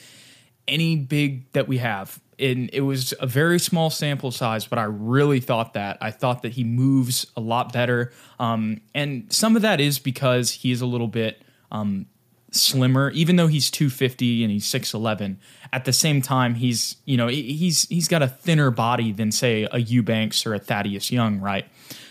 any 0.67 0.97
big 0.97 1.49
that 1.53 1.69
we 1.69 1.77
have 1.77 2.19
and 2.39 2.69
it 2.71 2.81
was 2.81 3.13
a 3.19 3.27
very 3.27 3.59
small 3.59 3.89
sample 3.89 4.31
size, 4.31 4.67
but 4.67 4.77
I 4.77 4.83
really 4.83 5.39
thought 5.39 5.73
that. 5.73 5.97
I 6.01 6.11
thought 6.11 6.43
that 6.43 6.53
he 6.53 6.63
moves 6.63 7.25
a 7.35 7.41
lot 7.41 7.73
better. 7.73 8.11
Um, 8.39 8.81
and 8.93 9.31
some 9.33 9.55
of 9.55 9.63
that 9.63 9.79
is 9.79 9.97
because 9.97 10.51
he 10.51 10.71
is 10.71 10.81
a 10.81 10.85
little 10.85 11.07
bit 11.07 11.41
um, 11.71 12.05
slimmer, 12.51 13.09
even 13.11 13.35
though 13.37 13.47
he's 13.47 13.71
250 13.71 14.43
and 14.43 14.51
he's 14.51 14.65
6'11. 14.65 15.37
At 15.73 15.85
the 15.85 15.93
same 15.93 16.21
time, 16.21 16.55
he's, 16.55 16.97
you 17.05 17.17
know, 17.17 17.27
he's 17.27 17.87
he's 17.89 18.07
got 18.07 18.21
a 18.21 18.27
thinner 18.27 18.71
body 18.71 19.11
than, 19.11 19.31
say, 19.31 19.67
a 19.71 19.79
Eubanks 19.79 20.45
or 20.45 20.53
a 20.53 20.59
Thaddeus 20.59 21.11
Young, 21.11 21.39
right? 21.39 21.65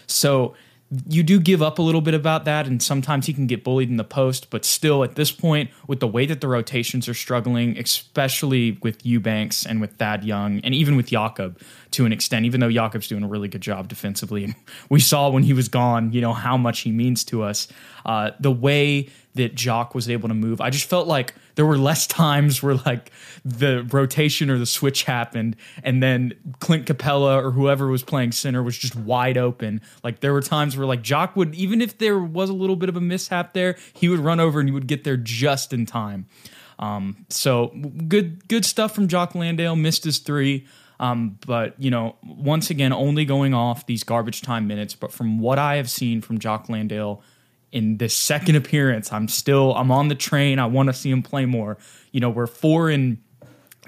So 0.06 0.54
you 1.08 1.24
do 1.24 1.40
give 1.40 1.62
up 1.62 1.78
a 1.78 1.82
little 1.82 2.00
bit 2.00 2.14
about 2.14 2.44
that, 2.44 2.66
and 2.66 2.80
sometimes 2.80 3.26
he 3.26 3.32
can 3.32 3.46
get 3.46 3.64
bullied 3.64 3.90
in 3.90 3.96
the 3.96 4.04
post. 4.04 4.50
But 4.50 4.64
still, 4.64 5.02
at 5.02 5.16
this 5.16 5.32
point, 5.32 5.70
with 5.88 5.98
the 5.98 6.06
way 6.06 6.26
that 6.26 6.40
the 6.40 6.48
rotations 6.48 7.08
are 7.08 7.14
struggling, 7.14 7.76
especially 7.76 8.78
with 8.82 9.04
Eubanks 9.04 9.66
and 9.66 9.80
with 9.80 9.96
Thad 9.96 10.22
Young, 10.22 10.60
and 10.60 10.74
even 10.74 10.96
with 10.96 11.06
Jakob 11.06 11.60
to 11.92 12.06
an 12.06 12.12
extent, 12.12 12.46
even 12.46 12.60
though 12.60 12.70
Jakob's 12.70 13.08
doing 13.08 13.24
a 13.24 13.28
really 13.28 13.48
good 13.48 13.62
job 13.62 13.88
defensively, 13.88 14.44
and 14.44 14.54
we 14.88 15.00
saw 15.00 15.28
when 15.28 15.42
he 15.42 15.52
was 15.52 15.68
gone, 15.68 16.12
you 16.12 16.20
know 16.20 16.32
how 16.32 16.56
much 16.56 16.80
he 16.80 16.92
means 16.92 17.24
to 17.24 17.42
us. 17.42 17.66
Uh, 18.04 18.30
the 18.38 18.52
way 18.52 19.08
that 19.36 19.54
Jock 19.54 19.94
was 19.94 20.10
able 20.10 20.28
to 20.28 20.34
move. 20.34 20.60
I 20.60 20.70
just 20.70 20.88
felt 20.88 21.06
like 21.06 21.34
there 21.54 21.64
were 21.64 21.78
less 21.78 22.06
times 22.06 22.62
where 22.62 22.74
like 22.74 23.10
the 23.44 23.84
rotation 23.90 24.50
or 24.50 24.58
the 24.58 24.66
switch 24.66 25.04
happened 25.04 25.56
and 25.82 26.02
then 26.02 26.34
Clint 26.60 26.86
Capela 26.86 27.42
or 27.42 27.52
whoever 27.52 27.88
was 27.88 28.02
playing 28.02 28.32
center 28.32 28.62
was 28.62 28.76
just 28.76 28.96
wide 28.96 29.38
open. 29.38 29.80
Like 30.02 30.20
there 30.20 30.32
were 30.32 30.42
times 30.42 30.76
where 30.76 30.86
like 30.86 31.02
Jock 31.02 31.36
would 31.36 31.54
even 31.54 31.80
if 31.80 31.98
there 31.98 32.18
was 32.18 32.50
a 32.50 32.54
little 32.54 32.76
bit 32.76 32.88
of 32.88 32.96
a 32.96 33.00
mishap 33.00 33.52
there, 33.52 33.76
he 33.92 34.08
would 34.08 34.20
run 34.20 34.40
over 34.40 34.60
and 34.60 34.68
he 34.68 34.72
would 34.72 34.86
get 34.86 35.04
there 35.04 35.16
just 35.16 35.72
in 35.72 35.86
time. 35.86 36.26
Um, 36.78 37.24
so 37.30 37.68
good 38.08 38.48
good 38.48 38.64
stuff 38.64 38.94
from 38.94 39.08
Jock 39.08 39.34
Landale. 39.34 39.76
Missed 39.76 40.04
his 40.04 40.18
three. 40.18 40.66
Um, 40.98 41.38
but 41.46 41.74
you 41.78 41.90
know, 41.90 42.16
once 42.24 42.70
again, 42.70 42.92
only 42.92 43.24
going 43.24 43.54
off 43.54 43.86
these 43.86 44.02
garbage 44.02 44.42
time 44.42 44.66
minutes. 44.66 44.94
But 44.94 45.12
from 45.12 45.38
what 45.38 45.58
I 45.58 45.76
have 45.76 45.90
seen 45.90 46.20
from 46.20 46.38
Jock 46.38 46.68
Landale 46.68 47.22
in 47.76 47.98
this 47.98 48.14
second 48.14 48.56
appearance. 48.56 49.12
I'm 49.12 49.28
still 49.28 49.74
I'm 49.74 49.90
on 49.90 50.08
the 50.08 50.14
train. 50.14 50.58
I 50.58 50.64
want 50.64 50.88
to 50.88 50.94
see 50.94 51.10
him 51.10 51.22
play 51.22 51.44
more. 51.44 51.76
You 52.10 52.20
know, 52.20 52.30
we're 52.30 52.46
four 52.46 52.88
and 52.88 53.18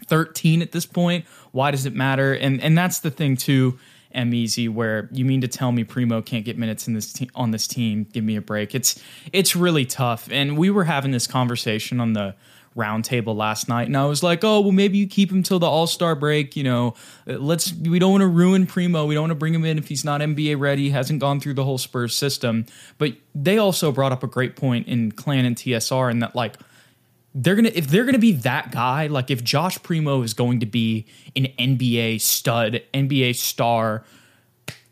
thirteen 0.07 0.61
at 0.61 0.73
this 0.73 0.85
point. 0.85 1.25
Why 1.53 1.71
does 1.71 1.87
it 1.87 1.95
matter? 1.95 2.35
And 2.35 2.61
and 2.61 2.77
that's 2.77 3.01
the 3.01 3.11
thing 3.11 3.37
too. 3.37 3.79
M 4.13 4.35
easy 4.35 4.69
where 4.69 5.09
you 5.11 5.25
mean 5.25 5.41
to 5.41 5.49
tell 5.49 5.73
me 5.73 5.85
Primo 5.85 6.21
can't 6.21 6.45
get 6.45 6.59
minutes 6.59 6.87
in 6.87 6.93
this 6.93 7.15
te- 7.15 7.31
on 7.35 7.51
this 7.51 7.67
team? 7.67 8.07
Give 8.13 8.25
me 8.25 8.37
a 8.37 8.43
break. 8.43 8.75
It's 8.75 9.03
it's 9.33 9.57
really 9.57 9.87
tough. 9.87 10.29
And 10.31 10.59
we 10.59 10.69
were 10.69 10.85
having 10.85 11.11
this 11.11 11.27
conversation 11.27 11.99
on 11.99 12.13
the 12.13 12.35
roundtable 12.79 13.37
last 13.37 13.69
night, 13.69 13.89
and 13.89 13.97
I 13.97 14.07
was 14.07 14.23
like, 14.23 14.45
oh 14.45 14.61
well, 14.61 14.73
maybe 14.73 14.97
you 14.97 15.07
keep 15.07 15.31
him 15.31 15.43
till 15.43 15.59
the 15.59 15.67
All 15.67 15.87
Star 15.87 16.15
break. 16.15 16.57
You 16.57 16.65
know, 16.65 16.95
let's 17.27 17.73
we 17.75 17.99
don't 17.99 18.13
want 18.13 18.23
to 18.23 18.29
ruin 18.29 18.67
Primo. 18.67 19.05
We 19.05 19.15
don't 19.15 19.23
want 19.23 19.33
to 19.33 19.35
bring 19.35 19.55
him 19.55 19.65
in 19.65 19.77
if 19.77 19.89
he's 19.89 20.05
not 20.05 20.21
NBA 20.21 20.59
ready, 20.59 20.91
hasn't 20.91 21.21
gone 21.21 21.41
through 21.41 21.55
the 21.55 21.65
whole 21.65 21.79
Spurs 21.79 22.17
system. 22.17 22.65
But 22.97 23.15
they 23.35 23.59
also 23.59 23.93
brought 23.93 24.13
up 24.13 24.23
a 24.23 24.29
great 24.29 24.57
point 24.57 24.89
in 24.89 25.13
Clan 25.13 25.45
and 25.45 25.57
TSR, 25.57 26.11
and 26.11 26.23
that 26.23 26.35
like 26.35 26.57
they're 27.35 27.57
gonna 27.57 27.71
if 27.75 27.89
they're 27.89 28.05
gonna 28.05 28.19
be 28.19 28.33
that 28.33 28.73
guy, 28.73 29.07
like 29.07 29.31
if 29.31 29.45
Josh 29.45 29.83
Primo 29.83 30.23
is 30.23 30.35
going 30.35 30.61
to 30.61 30.67
be 30.67 31.07
an 31.37 31.49
NBA 31.59 32.21
stud, 32.21 32.83
NBA 32.95 33.37
star, 33.37 34.05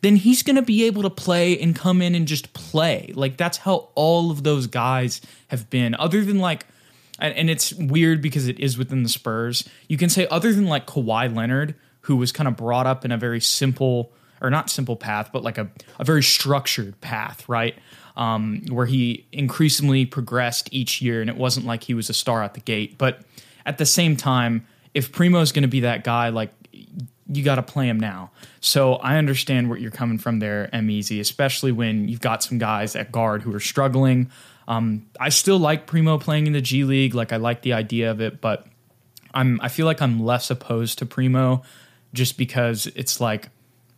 then 0.02 0.16
he's 0.16 0.42
gonna 0.42 0.62
be 0.62 0.84
able 0.84 1.02
to 1.02 1.10
play 1.10 1.58
and 1.58 1.74
come 1.74 2.02
in 2.02 2.14
and 2.14 2.28
just 2.28 2.52
play. 2.52 3.12
Like 3.14 3.36
that's 3.36 3.58
how 3.58 3.88
all 3.94 4.30
of 4.30 4.42
those 4.42 4.66
guys 4.66 5.20
have 5.48 5.70
been. 5.70 5.94
Other 5.94 6.24
than 6.24 6.38
like 6.38 6.66
and 7.18 7.48
it's 7.48 7.72
weird 7.74 8.20
because 8.20 8.48
it 8.48 8.58
is 8.60 8.76
within 8.76 9.02
the 9.02 9.08
Spurs. 9.08 9.68
You 9.88 9.96
can 9.96 10.08
say 10.08 10.26
other 10.28 10.52
than 10.52 10.66
like 10.66 10.86
Kawhi 10.86 11.34
Leonard, 11.34 11.74
who 12.02 12.16
was 12.16 12.32
kind 12.32 12.46
of 12.46 12.56
brought 12.56 12.86
up 12.86 13.04
in 13.04 13.12
a 13.12 13.16
very 13.16 13.40
simple 13.40 14.12
or 14.40 14.50
not 14.50 14.68
simple 14.68 14.96
path, 14.96 15.30
but 15.32 15.42
like 15.42 15.58
a, 15.58 15.68
a 15.98 16.04
very 16.04 16.22
structured 16.22 17.00
path, 17.00 17.48
right? 17.48 17.74
Um, 18.16 18.62
where 18.68 18.86
he 18.86 19.26
increasingly 19.32 20.06
progressed 20.06 20.68
each 20.72 21.00
year, 21.00 21.20
and 21.20 21.30
it 21.30 21.36
wasn't 21.36 21.66
like 21.66 21.84
he 21.84 21.94
was 21.94 22.10
a 22.10 22.14
star 22.14 22.42
at 22.42 22.54
the 22.54 22.60
gate. 22.60 22.98
But 22.98 23.22
at 23.64 23.78
the 23.78 23.86
same 23.86 24.16
time, 24.16 24.66
if 24.94 25.12
Primo 25.12 25.40
is 25.40 25.52
going 25.52 25.62
to 25.62 25.68
be 25.68 25.80
that 25.80 26.04
guy, 26.04 26.28
like 26.28 26.50
you 27.28 27.42
got 27.42 27.56
to 27.56 27.62
play 27.62 27.88
him 27.88 27.98
now. 27.98 28.30
So 28.60 28.94
I 28.94 29.16
understand 29.16 29.68
where 29.68 29.78
you're 29.78 29.90
coming 29.90 30.18
from 30.18 30.38
there, 30.38 30.70
M 30.74 30.90
Easy, 30.90 31.20
especially 31.20 31.72
when 31.72 32.08
you've 32.08 32.20
got 32.20 32.42
some 32.42 32.58
guys 32.58 32.94
at 32.94 33.10
guard 33.10 33.42
who 33.42 33.54
are 33.54 33.60
struggling. 33.60 34.30
Um, 34.68 35.06
I 35.20 35.28
still 35.28 35.58
like 35.58 35.86
Primo 35.86 36.18
playing 36.18 36.46
in 36.46 36.52
the 36.52 36.60
G 36.60 36.84
League. 36.84 37.14
Like 37.14 37.32
I 37.32 37.36
like 37.36 37.62
the 37.62 37.72
idea 37.72 38.10
of 38.10 38.20
it, 38.20 38.40
but 38.40 38.66
I'm 39.34 39.60
I 39.60 39.68
feel 39.68 39.86
like 39.86 40.02
I'm 40.02 40.24
less 40.24 40.50
opposed 40.50 40.98
to 40.98 41.06
Primo 41.06 41.62
just 42.12 42.38
because 42.38 42.86
it's 42.96 43.20
like, 43.20 43.50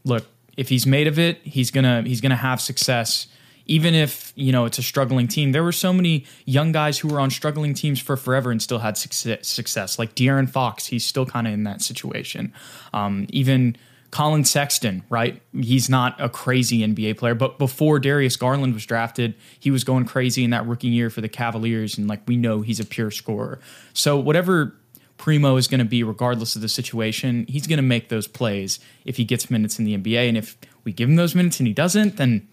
look, 0.05 0.27
if 0.57 0.69
he's 0.69 0.87
made 0.87 1.07
of 1.07 1.19
it, 1.19 1.39
he's 1.45 1.71
gonna 1.71 2.03
he's 2.03 2.21
gonna 2.21 2.37
have 2.37 2.61
success. 2.61 3.29
Even 3.67 3.95
if 3.95 4.33
you 4.35 4.51
know 4.51 4.65
it's 4.65 4.79
a 4.79 4.83
struggling 4.83 5.29
team, 5.29 5.53
there 5.53 5.63
were 5.63 5.73
so 5.73 5.93
many 5.93 6.25
young 6.45 6.73
guys 6.73 6.99
who 6.99 7.09
were 7.09 7.21
on 7.21 7.31
struggling 7.31 7.75
teams 7.75 8.01
for 8.01 8.17
forever 8.17 8.51
and 8.51 8.61
still 8.61 8.79
had 8.79 8.97
success. 8.97 9.99
Like 9.99 10.15
De'Aaron 10.15 10.49
Fox, 10.49 10.87
he's 10.87 11.05
still 11.05 11.27
kind 11.27 11.47
of 11.47 11.53
in 11.53 11.65
that 11.65 11.83
situation. 11.83 12.53
Um, 12.93 13.27
even 13.29 13.77
Collin 14.11 14.45
Sexton, 14.45 15.03
right? 15.11 15.43
He's 15.53 15.91
not 15.91 16.19
a 16.19 16.29
crazy 16.29 16.81
NBA 16.81 17.19
player, 17.19 17.35
but 17.35 17.59
before 17.59 17.99
Darius 17.99 18.37
Garland 18.37 18.73
was 18.73 18.87
drafted, 18.87 19.35
he 19.59 19.71
was 19.71 19.85
going 19.85 20.07
crazy 20.07 20.45
in 20.45 20.51
that 20.51 20.67
rookie 20.67 20.89
year 20.89 21.11
for 21.11 21.21
the 21.21 21.29
Cavaliers, 21.29 21.99
and 21.99 22.09
like 22.09 22.23
we 22.27 22.37
know 22.37 22.63
he's 22.63 22.81
a 22.81 22.87
pure 22.87 23.11
scorer. 23.11 23.61
So 23.93 24.19
whatever 24.19 24.75
Primo 25.19 25.57
is 25.57 25.69
going 25.69 25.81
to 25.81 25.85
be, 25.85 26.03
regardless 26.03 26.57
of 26.57 26.63
the 26.63 26.69
situation, 26.69 27.45
he's 27.49 27.67
going 27.67 27.77
to 27.79 27.83
make 27.83 28.09
those 28.09 28.27
plays 28.27 28.79
if 29.05 29.19
he 29.19 29.25
gets 29.25 29.51
minutes 29.51 29.79
in 29.79 29.85
the 29.85 29.97
NBA, 29.97 30.29
and 30.29 30.39
if 30.39 30.57
we 30.85 30.93
give 30.93 31.09
him 31.09 31.17
those 31.17 31.35
minutes 31.35 31.61
and 31.61 31.67
he 31.67 31.75
doesn't, 31.75 32.17
then 32.17 32.49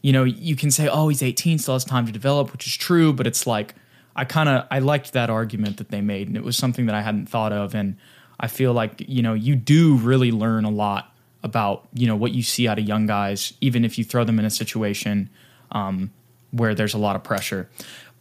you 0.00 0.12
know 0.12 0.24
you 0.24 0.56
can 0.56 0.70
say, 0.70 0.88
oh, 0.88 1.08
he's 1.08 1.22
18, 1.22 1.58
still 1.58 1.74
has 1.74 1.84
time 1.84 2.06
to 2.06 2.12
develop, 2.12 2.52
which 2.52 2.66
is 2.66 2.74
true, 2.74 3.12
but 3.12 3.26
it's 3.26 3.46
like 3.46 3.74
I 4.14 4.24
kind 4.24 4.48
of 4.48 4.66
I 4.70 4.78
liked 4.78 5.12
that 5.12 5.28
argument 5.28 5.76
that 5.76 5.90
they 5.90 6.00
made, 6.00 6.28
and 6.28 6.38
it 6.38 6.42
was 6.42 6.56
something 6.56 6.86
that 6.86 6.94
I 6.94 7.02
hadn't 7.02 7.26
thought 7.26 7.52
of, 7.52 7.74
and 7.74 7.96
I 8.38 8.48
feel 8.48 8.72
like 8.72 9.04
you 9.06 9.22
know 9.22 9.34
you 9.34 9.56
do 9.56 9.96
really 9.96 10.32
learn 10.32 10.64
a 10.64 10.70
lot 10.70 11.12
about 11.42 11.88
you 11.94 12.06
know 12.06 12.16
what 12.16 12.32
you 12.32 12.42
see 12.42 12.68
out 12.68 12.78
of 12.78 12.84
young 12.84 13.06
guys, 13.06 13.52
even 13.60 13.84
if 13.84 13.98
you 13.98 14.04
throw 14.04 14.24
them 14.24 14.38
in 14.38 14.44
a 14.44 14.50
situation 14.50 15.30
um, 15.72 16.10
where 16.50 16.74
there's 16.74 16.94
a 16.94 16.98
lot 16.98 17.16
of 17.16 17.24
pressure. 17.24 17.68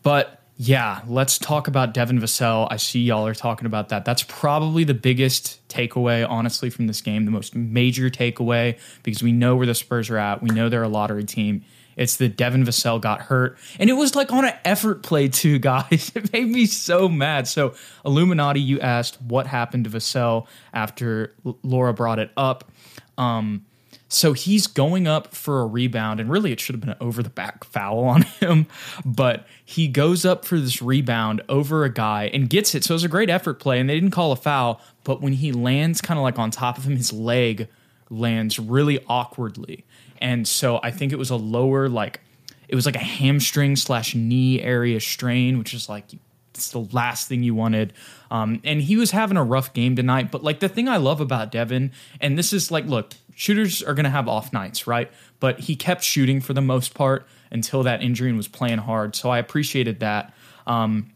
But 0.04 0.42
yeah, 0.58 1.02
let's 1.08 1.38
talk 1.38 1.68
about 1.68 1.94
Devin 1.94 2.20
Vassell. 2.20 2.68
I 2.72 2.78
see 2.78 3.02
y'all 3.02 3.28
are 3.28 3.34
talking 3.34 3.66
about 3.66 3.90
that. 3.90 4.06
That's 4.06 4.24
probably 4.24 4.86
the 4.86 4.94
biggest 4.94 5.68
takeaway, 5.68 6.26
honestly, 6.30 6.70
from 6.70 6.88
this 6.88 7.02
game, 7.02 7.26
the 7.26 7.32
most 7.32 7.56
major 7.56 8.10
takeaway, 8.10 8.80
because 9.04 9.22
we 9.22 9.34
know 9.34 9.58
where 9.58 9.68
the 9.68 9.76
Spurs 9.76 10.10
are 10.10 10.18
at. 10.18 10.42
We 10.42 10.50
know 10.50 10.70
they're 10.70 10.84
a 10.84 10.88
lottery 10.88 11.26
team. 11.26 11.66
It's 11.96 12.18
that 12.18 12.38
Devin 12.38 12.66
Vassell 12.66 13.00
got 13.00 13.22
hurt. 13.22 13.58
And 13.80 13.90
it 13.90 13.94
was 13.94 14.16
like 14.16 14.32
on 14.32 14.46
an 14.46 14.54
effort 14.64 15.04
play, 15.04 15.28
too, 15.28 15.60
guys. 15.66 16.12
It 16.16 16.32
made 16.34 16.48
me 16.48 16.66
so 16.66 17.08
mad. 17.10 17.48
So, 17.48 17.74
Illuminati, 18.06 18.62
you 18.62 18.80
asked 18.80 19.22
what 19.22 19.48
happened 19.48 19.86
to 19.86 19.90
Vassell 19.90 20.48
after 20.74 21.36
Laura 21.64 21.94
brought 21.94 22.20
it 22.20 22.32
up. 22.38 22.72
Um, 23.18 23.66
so 24.08 24.34
he's 24.34 24.68
going 24.68 25.08
up 25.08 25.34
for 25.34 25.62
a 25.62 25.66
rebound, 25.66 26.20
and 26.20 26.30
really 26.30 26.52
it 26.52 26.60
should 26.60 26.76
have 26.76 26.80
been 26.80 26.92
an 26.92 26.98
over 27.02 27.24
the 27.24 27.30
back 27.30 27.64
foul 27.64 28.06
on 28.06 28.22
him. 28.40 28.68
But 29.04 29.48
he 29.64 29.88
goes 29.88 30.26
up 30.26 30.46
for 30.46 30.60
this 30.60 30.82
rebound 30.82 31.42
over 31.50 31.84
a 31.84 31.90
guy 31.90 32.30
and 32.34 32.50
gets 32.50 32.76
it. 32.76 32.84
So 32.84 32.94
it 32.94 32.96
was 32.96 33.04
a 33.04 33.10
great 33.10 33.30
effort 33.30 33.56
play, 33.56 33.80
and 33.80 33.90
they 33.90 33.96
didn't 33.96 34.12
call 34.12 34.32
a 34.32 34.38
foul. 34.38 34.82
But 35.04 35.22
when 35.22 35.34
he 35.34 35.52
lands 35.52 36.02
kind 36.02 36.18
of 36.18 36.24
like 36.24 36.40
on 36.40 36.52
top 36.52 36.78
of 36.78 36.86
him, 36.86 36.96
his 36.96 37.12
leg 37.12 37.68
lands 38.10 38.60
really 38.60 39.04
awkwardly. 39.08 39.86
And 40.20 40.48
so 40.48 40.80
I 40.82 40.92
think 40.92 41.12
it 41.12 41.18
was 41.18 41.30
a 41.30 41.36
lower, 41.36 41.90
like, 41.90 42.22
it 42.68 42.76
was 42.76 42.86
like 42.86 42.96
a 42.96 43.00
hamstring 43.00 43.76
slash 43.76 44.16
knee 44.16 44.62
area 44.62 45.00
strain, 45.00 45.58
which 45.58 45.74
is 45.74 45.88
like, 45.90 46.06
it's 46.54 46.70
the 46.70 46.80
last 46.80 47.28
thing 47.28 47.44
you 47.44 47.54
wanted. 47.54 47.94
Um, 48.32 48.62
and 48.64 48.82
he 48.82 48.96
was 48.96 49.12
having 49.12 49.38
a 49.38 49.44
rough 49.44 49.74
game 49.74 49.96
tonight. 49.96 50.32
But 50.32 50.44
like 50.44 50.62
the 50.62 50.70
thing 50.70 50.88
I 50.88 50.98
love 50.98 51.20
about 51.20 51.52
Devin, 51.52 51.92
and 52.22 52.38
this 52.38 52.54
is 52.54 52.72
like, 52.72 52.86
look, 52.86 53.14
shooters 53.36 53.84
are 53.84 53.94
going 53.94 54.06
to 54.06 54.10
have 54.10 54.28
off 54.28 54.54
nights, 54.54 54.88
right? 54.88 55.12
But 55.40 55.60
he 55.60 55.76
kept 55.76 56.04
shooting 56.04 56.40
for 56.42 56.54
the 56.54 56.62
most 56.62 56.94
part 56.94 57.28
until 57.52 57.84
that 57.84 58.02
injury 58.02 58.30
and 58.30 58.38
was 58.38 58.48
playing 58.48 58.80
hard. 58.80 59.16
So 59.16 59.30
I 59.30 59.38
appreciated 59.38 60.00
that. 60.00 60.34
Um, 60.66 61.12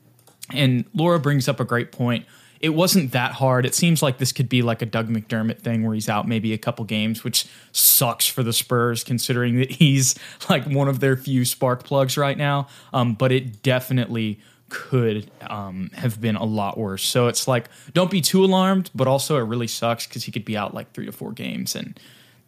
and 0.53 0.85
Laura 0.93 1.19
brings 1.19 1.47
up 1.47 1.59
a 1.59 1.65
great 1.65 1.91
point 1.91 2.25
it 2.59 2.69
wasn't 2.69 3.11
that 3.11 3.33
hard. 3.33 3.65
It 3.65 3.73
seems 3.73 4.03
like 4.03 4.17
this 4.17 4.31
could 4.31 4.49
be 4.49 4.61
like 4.61 4.81
a 4.81 4.85
Doug 4.85 5.09
McDermott 5.09 5.59
thing 5.59 5.83
where 5.83 5.93
he's 5.93 6.09
out 6.09 6.27
maybe 6.27 6.53
a 6.53 6.57
couple 6.57 6.83
games, 6.85 7.23
which 7.23 7.47
sucks 7.71 8.27
for 8.27 8.43
the 8.43 8.53
Spurs 8.53 9.03
considering 9.03 9.57
that 9.57 9.71
he's 9.71 10.15
like 10.49 10.65
one 10.65 10.87
of 10.87 10.99
their 10.99 11.15
few 11.15 11.45
spark 11.45 11.83
plugs 11.83 12.17
right 12.17 12.37
now. 12.37 12.67
Um, 12.93 13.13
but 13.13 13.31
it 13.31 13.63
definitely 13.63 14.39
could 14.69 15.29
um, 15.41 15.89
have 15.93 16.19
been 16.21 16.35
a 16.35 16.43
lot 16.43 16.77
worse. 16.77 17.03
So 17.03 17.27
it's 17.27 17.47
like, 17.47 17.69
don't 17.93 18.11
be 18.11 18.21
too 18.21 18.43
alarmed, 18.43 18.91
but 18.93 19.07
also 19.07 19.37
it 19.37 19.43
really 19.43 19.67
sucks 19.67 20.05
because 20.05 20.25
he 20.25 20.31
could 20.31 20.45
be 20.45 20.55
out 20.57 20.73
like 20.73 20.91
three 20.91 21.05
to 21.05 21.11
four 21.11 21.31
games 21.31 21.75
and 21.75 21.99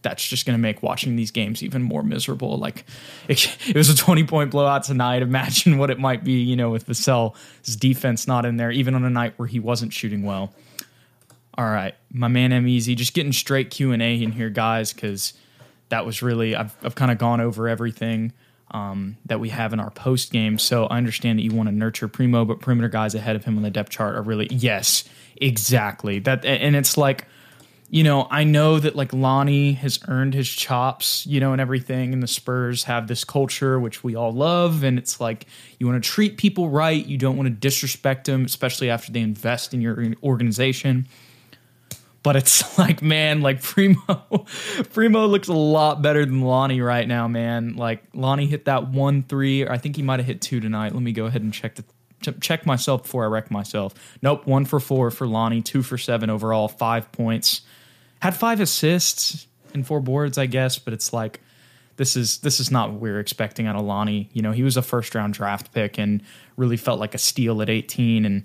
that's 0.01 0.27
just 0.27 0.45
going 0.45 0.57
to 0.57 0.61
make 0.61 0.81
watching 0.81 1.15
these 1.15 1.31
games 1.31 1.61
even 1.63 1.81
more 1.81 2.03
miserable. 2.03 2.57
Like 2.57 2.85
it, 3.27 3.57
it, 3.67 3.75
was 3.75 3.89
a 3.89 3.95
20 3.95 4.23
point 4.25 4.51
blowout 4.51 4.83
tonight. 4.83 5.21
Imagine 5.21 5.77
what 5.77 5.89
it 5.89 5.99
might 5.99 6.23
be, 6.23 6.41
you 6.41 6.55
know, 6.55 6.69
with 6.69 6.87
Vassell's 6.87 7.75
defense 7.75 8.27
not 8.27 8.45
in 8.45 8.57
there, 8.57 8.71
even 8.71 8.95
on 8.95 9.03
a 9.03 9.09
night 9.09 9.33
where 9.37 9.47
he 9.47 9.59
wasn't 9.59 9.93
shooting 9.93 10.23
well. 10.23 10.53
All 11.57 11.65
right, 11.65 11.93
my 12.11 12.29
man 12.29 12.53
M 12.53 12.65
Easy, 12.65 12.95
just 12.95 13.13
getting 13.13 13.33
straight 13.33 13.71
Q 13.71 13.91
and 13.91 14.01
A 14.01 14.23
in 14.23 14.31
here, 14.31 14.49
guys, 14.49 14.93
because 14.93 15.33
that 15.89 16.05
was 16.05 16.21
really 16.21 16.55
I've 16.55 16.73
I've 16.81 16.95
kind 16.95 17.11
of 17.11 17.17
gone 17.17 17.41
over 17.41 17.67
everything 17.67 18.31
um, 18.71 19.17
that 19.25 19.39
we 19.39 19.49
have 19.49 19.73
in 19.73 19.79
our 19.79 19.91
post 19.91 20.31
game. 20.31 20.57
So 20.57 20.85
I 20.85 20.97
understand 20.97 21.39
that 21.39 21.43
you 21.43 21.51
want 21.51 21.67
to 21.67 21.75
nurture 21.75 22.07
Primo, 22.07 22.45
but 22.45 22.61
perimeter 22.61 22.87
guys 22.87 23.13
ahead 23.15 23.35
of 23.35 23.43
him 23.43 23.57
on 23.57 23.63
the 23.63 23.69
depth 23.69 23.89
chart 23.89 24.15
are 24.15 24.21
really 24.21 24.47
yes, 24.49 25.03
exactly 25.35 26.19
that, 26.19 26.45
and 26.45 26.75
it's 26.75 26.97
like 26.97 27.27
you 27.91 28.03
know, 28.03 28.25
I 28.31 28.45
know 28.45 28.79
that 28.79 28.95
like 28.95 29.11
Lonnie 29.11 29.73
has 29.73 29.99
earned 30.07 30.33
his 30.33 30.49
chops, 30.49 31.27
you 31.27 31.41
know, 31.41 31.51
and 31.51 31.59
everything, 31.59 32.13
and 32.13 32.23
the 32.23 32.27
Spurs 32.27 32.85
have 32.85 33.07
this 33.07 33.25
culture 33.25 33.81
which 33.81 34.01
we 34.01 34.15
all 34.15 34.31
love, 34.31 34.83
and 34.83 34.97
it's 34.97 35.19
like 35.19 35.45
you 35.77 35.87
want 35.87 36.01
to 36.01 36.09
treat 36.09 36.37
people 36.37 36.69
right, 36.69 37.05
you 37.05 37.17
don't 37.17 37.35
want 37.35 37.47
to 37.47 37.53
disrespect 37.53 38.27
them, 38.27 38.45
especially 38.45 38.89
after 38.89 39.11
they 39.11 39.19
invest 39.19 39.73
in 39.73 39.81
your 39.81 40.13
organization. 40.23 41.05
But 42.23 42.37
it's 42.37 42.77
like, 42.79 43.01
man, 43.01 43.41
like 43.41 43.61
Primo, 43.61 43.97
Primo 44.93 45.27
looks 45.27 45.49
a 45.49 45.53
lot 45.53 46.01
better 46.01 46.25
than 46.25 46.39
Lonnie 46.39 46.79
right 46.79 47.05
now, 47.05 47.27
man. 47.27 47.75
Like 47.75 48.03
Lonnie 48.13 48.47
hit 48.47 48.65
that 48.65 48.87
one 48.87 49.21
three, 49.21 49.67
I 49.67 49.77
think 49.77 49.97
he 49.97 50.01
might 50.01 50.21
have 50.21 50.27
hit 50.27 50.39
two 50.39 50.61
tonight. 50.61 50.93
Let 50.93 51.03
me 51.03 51.11
go 51.11 51.25
ahead 51.25 51.41
and 51.41 51.53
check 51.53 51.75
the 51.75 51.83
check 52.39 52.65
myself 52.65 53.03
before 53.03 53.25
I 53.25 53.27
wreck 53.27 53.51
myself. 53.51 53.95
Nope, 54.21 54.47
one 54.47 54.63
for 54.63 54.79
four 54.79 55.11
for 55.11 55.27
Lonnie, 55.27 55.61
two 55.61 55.83
for 55.83 55.97
seven 55.97 56.29
overall, 56.29 56.69
five 56.69 57.11
points 57.11 57.63
had 58.21 58.35
five 58.35 58.59
assists 58.59 59.47
and 59.73 59.85
four 59.85 59.99
boards, 59.99 60.37
I 60.37 60.45
guess, 60.45 60.77
but 60.77 60.93
it's 60.93 61.13
like 61.13 61.41
this 61.97 62.15
is 62.15 62.39
this 62.39 62.59
is 62.59 62.71
not 62.71 62.91
what 62.91 63.01
we 63.01 63.11
were 63.11 63.19
expecting 63.19 63.67
out 63.67 63.75
of 63.75 63.83
Lonnie. 63.83 64.29
You 64.33 64.41
know, 64.41 64.51
he 64.51 64.63
was 64.63 64.77
a 64.77 64.81
first 64.81 65.13
round 65.15 65.33
draft 65.33 65.73
pick 65.73 65.97
and 65.97 66.21
really 66.57 66.77
felt 66.77 66.99
like 66.99 67.13
a 67.13 67.17
steal 67.17 67.61
at 67.61 67.69
18 67.69 68.25
and 68.25 68.43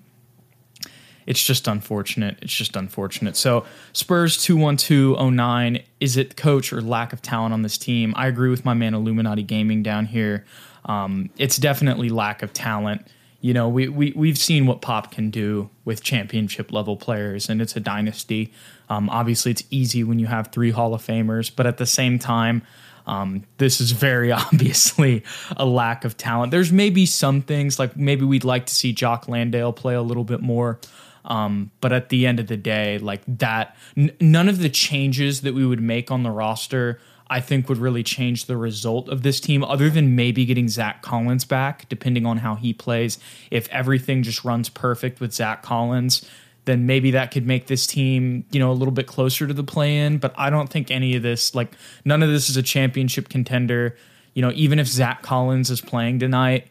it's 1.27 1.43
just 1.43 1.67
unfortunate. 1.67 2.39
It's 2.41 2.55
just 2.55 2.77
unfortunate. 2.77 3.37
So 3.37 3.67
Spurs 3.93 4.37
21209, 4.45 5.83
is 5.99 6.17
it 6.17 6.37
coach 6.37 6.73
or 6.73 6.81
lack 6.81 7.13
of 7.13 7.21
talent 7.21 7.53
on 7.53 7.63
this 7.63 7.77
team? 7.77 8.15
I 8.17 8.29
agree 8.29 8.49
with 8.49 8.65
my 8.65 8.75
man 8.75 8.95
Illuminati 8.95 9.43
Gaming 9.43 9.83
down 9.83 10.07
here. 10.07 10.45
Um, 10.85 11.31
it's 11.37 11.57
definitely 11.57 12.11
lack 12.11 12.43
of 12.43 12.53
talent 12.53 13.09
you 13.47 13.55
know, 13.55 13.69
we, 13.69 13.87
we, 13.87 14.13
we've 14.17 14.39
seen 14.39 14.67
what 14.67 14.81
Pop 14.81 15.13
can 15.13 15.31
do 15.31 15.71
with 15.85 16.03
championship 16.03 16.73
level 16.73 16.97
players, 16.97 17.49
and 17.49 17.63
it's 17.63 17.77
a 17.77 17.81
dynasty. 17.81 18.53
Um, 18.89 19.09
obviously, 19.11 19.51
it's 19.51 19.65
easy 19.71 20.05
when 20.05 20.19
you 20.19 20.27
have 20.27 20.49
three 20.49 20.71
Hall 20.71 20.95
of 20.95 21.05
Famers, 21.05 21.51
but 21.55 21.67
at 21.67 21.79
the 21.79 21.87
same 21.87 22.19
time, 22.19 22.63
um, 23.07 23.45
this 23.59 23.81
is 23.81 23.93
very 23.93 24.33
obviously 24.33 25.23
a 25.57 25.65
lack 25.65 26.05
of 26.05 26.17
talent. 26.17 26.51
There's 26.51 26.73
maybe 26.73 27.07
some 27.07 27.43
things 27.43 27.79
like 27.79 27.97
maybe 27.97 28.25
we'd 28.25 28.45
like 28.45 28.67
to 28.67 28.75
see 28.75 28.93
Jock 28.93 29.29
Landale 29.29 29.73
play 29.73 29.95
a 29.95 30.03
little 30.03 30.25
bit 30.25 30.41
more. 30.41 30.79
Um, 31.25 31.73
but 31.81 31.93
at 31.93 32.09
the 32.09 32.25
end 32.25 32.39
of 32.39 32.47
the 32.47 32.57
day, 32.57 32.99
like 32.99 33.23
that, 33.27 33.77
n- 33.97 34.13
none 34.21 34.49
of 34.49 34.61
the 34.61 34.69
changes 34.69 35.41
that 35.41 35.55
we 35.55 35.67
would 35.67 35.81
make 35.81 36.13
on 36.13 36.23
the 36.23 36.31
roster 36.31 37.01
I 37.29 37.41
think 37.41 37.69
would 37.69 37.79
really 37.79 38.03
change 38.03 38.45
the 38.45 38.57
result 38.57 39.09
of 39.09 39.23
this 39.23 39.41
team, 39.41 39.65
other 39.65 39.91
than 39.91 40.15
maybe 40.15 40.45
getting 40.45 40.69
Zach 40.69 41.03
Collins 41.03 41.45
back, 41.45 41.89
depending 41.89 42.25
on 42.25 42.39
how 42.39 42.55
he 42.55 42.73
plays. 42.73 43.19
If 43.51 43.69
everything 43.71 44.23
just 44.23 44.45
runs 44.45 44.69
perfect 44.69 45.21
with 45.21 45.33
Zach 45.33 45.63
Collins, 45.63 46.29
then 46.67 46.87
maybe 46.87 47.11
that 47.13 47.31
could 47.31 47.47
make 47.47 47.67
this 47.67 47.87
team, 47.87 48.45
you 48.51 48.61
know, 48.61 48.71
a 48.71 48.75
little 48.75 48.93
bit 48.93 49.07
closer 49.07 49.47
to 49.47 49.55
the 49.55 49.65
play 49.65 49.99
in. 49.99 50.19
But 50.19 50.35
I 50.37 50.51
don't 50.51 50.69
think 50.69 50.91
any 50.91 51.17
of 51.17 51.23
this, 51.23 51.55
like, 51.55 51.73
none 52.05 52.23
of 52.23 52.29
this 52.29 52.51
is 52.51 52.57
a 52.57 52.63
championship 52.63 53.29
contender. 53.29 53.97
You 54.35 54.43
know, 54.43 54.53
even 54.55 54.79
if 54.79 54.87
Zach 54.87 55.23
Collins 55.23 55.71
is 55.71 55.81
playing 55.81 56.19
tonight, 56.19 56.69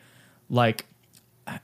like, 0.49 0.86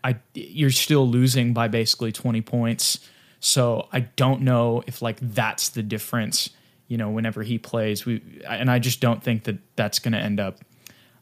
I 0.04 0.18
you're 0.34 0.72
still 0.72 1.08
losing 1.08 1.54
by 1.54 1.68
basically 1.68 2.12
20 2.12 2.42
points. 2.42 3.00
So 3.40 3.88
I 3.92 4.02
don't 4.02 4.42
know 4.42 4.84
if 4.86 5.02
like 5.02 5.18
that's 5.20 5.70
the 5.70 5.82
difference 5.82 6.52
you 6.92 6.98
know, 6.98 7.10
whenever 7.10 7.42
he 7.42 7.58
plays. 7.58 8.06
We 8.06 8.22
and 8.46 8.70
I 8.70 8.78
just 8.78 9.00
don't 9.00 9.24
think 9.24 9.46
that 9.46 9.56
that's 9.78 9.98
going 9.98 10.12
to 10.12 10.18
end 10.18 10.42
up. 10.42 10.58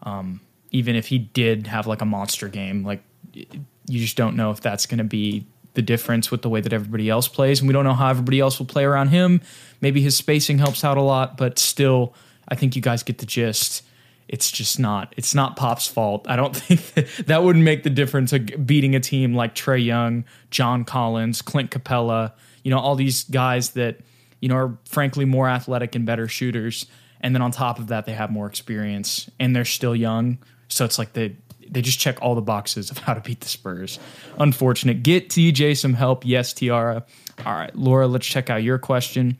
Um, 0.01 0.41
even 0.71 0.95
if 0.95 1.05
he 1.05 1.19
did 1.19 1.67
have 1.67 1.85
like 1.85 2.01
a 2.01 2.05
monster 2.05 2.47
game, 2.47 2.83
like 2.83 3.03
you 3.33 3.99
just 3.99 4.17
don't 4.17 4.35
know 4.35 4.49
if 4.49 4.61
that's 4.61 4.87
going 4.87 4.97
to 4.97 5.03
be 5.03 5.45
the 5.73 5.81
difference 5.81 6.31
with 6.31 6.41
the 6.41 6.49
way 6.49 6.61
that 6.61 6.73
everybody 6.73 7.09
else 7.09 7.27
plays, 7.27 7.59
and 7.59 7.67
we 7.67 7.73
don't 7.73 7.83
know 7.83 7.93
how 7.93 8.09
everybody 8.09 8.39
else 8.39 8.59
will 8.59 8.65
play 8.65 8.83
around 8.83 9.09
him. 9.09 9.41
Maybe 9.81 10.01
his 10.01 10.17
spacing 10.17 10.57
helps 10.57 10.83
out 10.83 10.97
a 10.97 11.01
lot, 11.01 11.37
but 11.37 11.59
still, 11.59 12.13
I 12.47 12.55
think 12.55 12.75
you 12.75 12.81
guys 12.81 13.03
get 13.03 13.19
the 13.19 13.25
gist. 13.25 13.83
It's 14.27 14.51
just 14.51 14.79
not. 14.79 15.13
It's 15.17 15.33
not 15.33 15.55
Pop's 15.55 15.87
fault. 15.87 16.25
I 16.27 16.35
don't 16.35 16.55
think 16.55 16.93
that, 16.93 17.27
that 17.27 17.43
wouldn't 17.43 17.65
make 17.65 17.83
the 17.83 17.89
difference 17.89 18.33
of 18.33 18.65
beating 18.65 18.95
a 18.95 18.99
team 18.99 19.33
like 19.33 19.55
Trae 19.55 19.83
Young, 19.83 20.25
John 20.51 20.83
Collins, 20.85 21.41
Clint 21.41 21.71
Capela. 21.71 22.33
You 22.63 22.71
know, 22.71 22.79
all 22.79 22.95
these 22.95 23.23
guys 23.25 23.71
that 23.71 24.01
you 24.39 24.49
know, 24.49 24.55
are 24.55 24.77
frankly 24.85 25.25
more 25.25 25.47
athletic 25.47 25.95
and 25.95 26.05
better 26.05 26.27
shooters. 26.27 26.85
And 27.21 27.35
then 27.35 27.41
on 27.41 27.51
top 27.51 27.79
of 27.79 27.87
that, 27.87 28.05
they 28.05 28.13
have 28.13 28.31
more 28.31 28.47
experience 28.47 29.29
and 29.39 29.55
they're 29.55 29.65
still 29.65 29.95
young. 29.95 30.37
So 30.69 30.85
it's 30.85 30.97
like 30.97 31.13
they 31.13 31.35
they 31.71 31.81
just 31.81 31.99
check 31.99 32.17
all 32.21 32.35
the 32.35 32.41
boxes 32.41 32.89
of 32.91 32.97
how 32.99 33.13
to 33.13 33.21
beat 33.21 33.41
the 33.41 33.47
Spurs. 33.47 33.99
Unfortunate. 34.39 35.03
Get 35.03 35.29
TJ 35.29 35.77
some 35.77 35.93
help. 35.93 36.25
Yes, 36.25 36.53
Tiara. 36.53 37.05
All 37.45 37.53
right, 37.53 37.73
Laura, 37.75 38.07
let's 38.07 38.27
check 38.27 38.49
out 38.49 38.63
your 38.63 38.77
question. 38.77 39.37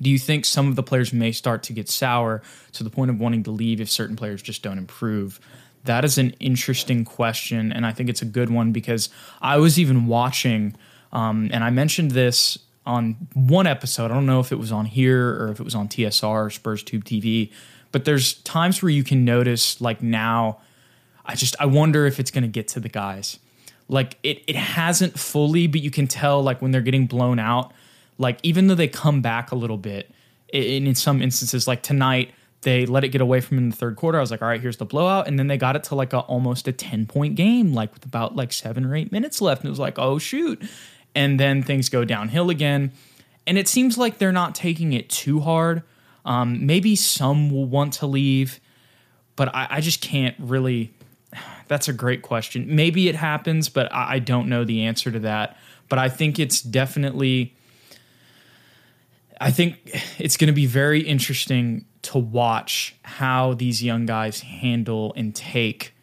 do 0.00 0.10
you 0.10 0.18
think 0.18 0.44
some 0.44 0.68
of 0.68 0.76
the 0.76 0.82
players 0.82 1.12
may 1.12 1.32
start 1.32 1.62
to 1.64 1.72
get 1.72 1.88
sour 1.88 2.42
to 2.72 2.84
the 2.84 2.90
point 2.90 3.10
of 3.10 3.20
wanting 3.20 3.42
to 3.44 3.50
leave 3.50 3.80
if 3.80 3.90
certain 3.90 4.16
players 4.16 4.42
just 4.42 4.62
don't 4.62 4.78
improve? 4.78 5.40
That 5.84 6.04
is 6.04 6.18
an 6.18 6.34
interesting 6.40 7.04
question, 7.04 7.72
and 7.72 7.86
I 7.86 7.92
think 7.92 8.08
it's 8.10 8.22
a 8.22 8.26
good 8.26 8.50
one 8.50 8.72
because 8.72 9.08
I 9.40 9.56
was 9.56 9.78
even 9.78 10.06
watching, 10.06 10.76
um, 11.12 11.50
and 11.52 11.64
I 11.64 11.70
mentioned 11.70 12.10
this 12.10 12.58
on 12.84 13.16
one 13.34 13.66
episode. 13.66 14.10
I 14.10 14.14
don't 14.14 14.26
know 14.26 14.40
if 14.40 14.52
it 14.52 14.58
was 14.58 14.72
on 14.72 14.86
here 14.86 15.42
or 15.42 15.48
if 15.48 15.60
it 15.60 15.64
was 15.64 15.74
on 15.74 15.88
TSR 15.88 16.46
or 16.46 16.50
Spurs 16.50 16.82
Tube 16.82 17.04
TV, 17.04 17.50
but 17.92 18.04
there's 18.04 18.34
times 18.42 18.82
where 18.82 18.90
you 18.90 19.02
can 19.02 19.24
notice, 19.24 19.80
like 19.80 20.02
now, 20.02 20.58
I 21.30 21.36
just 21.36 21.54
I 21.60 21.66
wonder 21.66 22.06
if 22.06 22.18
it's 22.18 22.32
going 22.32 22.42
to 22.42 22.48
get 22.48 22.66
to 22.68 22.80
the 22.80 22.88
guys. 22.88 23.38
Like 23.86 24.18
it 24.24 24.42
it 24.48 24.56
hasn't 24.56 25.16
fully, 25.16 25.68
but 25.68 25.80
you 25.80 25.90
can 25.90 26.08
tell 26.08 26.42
like 26.42 26.60
when 26.60 26.72
they're 26.72 26.80
getting 26.80 27.06
blown 27.06 27.38
out. 27.38 27.72
Like 28.18 28.40
even 28.42 28.66
though 28.66 28.74
they 28.74 28.88
come 28.88 29.22
back 29.22 29.52
a 29.52 29.54
little 29.54 29.78
bit, 29.78 30.10
in, 30.52 30.88
in 30.88 30.94
some 30.96 31.22
instances, 31.22 31.68
like 31.68 31.82
tonight 31.82 32.32
they 32.62 32.84
let 32.84 33.04
it 33.04 33.08
get 33.08 33.20
away 33.20 33.40
from 33.40 33.58
in 33.58 33.70
the 33.70 33.76
third 33.76 33.94
quarter. 33.94 34.18
I 34.18 34.20
was 34.20 34.32
like, 34.32 34.42
all 34.42 34.48
right, 34.48 34.60
here's 34.60 34.78
the 34.78 34.84
blowout, 34.84 35.28
and 35.28 35.38
then 35.38 35.46
they 35.46 35.56
got 35.56 35.76
it 35.76 35.84
to 35.84 35.94
like 35.94 36.12
a 36.12 36.18
almost 36.18 36.66
a 36.66 36.72
ten 36.72 37.06
point 37.06 37.36
game, 37.36 37.72
like 37.72 37.94
with 37.94 38.04
about 38.04 38.34
like 38.34 38.52
seven 38.52 38.84
or 38.84 38.96
eight 38.96 39.12
minutes 39.12 39.40
left, 39.40 39.62
and 39.62 39.68
it 39.68 39.70
was 39.70 39.78
like, 39.78 40.00
oh 40.00 40.18
shoot, 40.18 40.60
and 41.14 41.38
then 41.38 41.62
things 41.62 41.88
go 41.88 42.04
downhill 42.04 42.50
again, 42.50 42.90
and 43.46 43.56
it 43.56 43.68
seems 43.68 43.96
like 43.96 44.18
they're 44.18 44.32
not 44.32 44.56
taking 44.56 44.92
it 44.92 45.08
too 45.08 45.40
hard. 45.40 45.84
Um, 46.24 46.66
maybe 46.66 46.96
some 46.96 47.50
will 47.50 47.66
want 47.66 47.92
to 47.94 48.06
leave, 48.06 48.58
but 49.36 49.54
I, 49.54 49.68
I 49.70 49.80
just 49.80 50.00
can't 50.00 50.34
really. 50.40 50.92
That's 51.70 51.86
a 51.86 51.92
great 51.92 52.22
question. 52.22 52.66
Maybe 52.68 53.08
it 53.08 53.14
happens, 53.14 53.68
but 53.68 53.94
I, 53.94 54.14
I 54.14 54.18
don't 54.18 54.48
know 54.48 54.64
the 54.64 54.82
answer 54.82 55.12
to 55.12 55.20
that. 55.20 55.56
But 55.88 56.00
I 56.00 56.08
think 56.08 56.40
it's 56.40 56.60
definitely. 56.60 57.54
I 59.40 59.52
think 59.52 59.78
it's 60.18 60.36
going 60.36 60.48
to 60.48 60.52
be 60.52 60.66
very 60.66 61.00
interesting 61.00 61.84
to 62.02 62.18
watch 62.18 62.96
how 63.02 63.54
these 63.54 63.84
young 63.84 64.04
guys 64.04 64.40
handle 64.40 65.14
and 65.16 65.32
take 65.32 65.94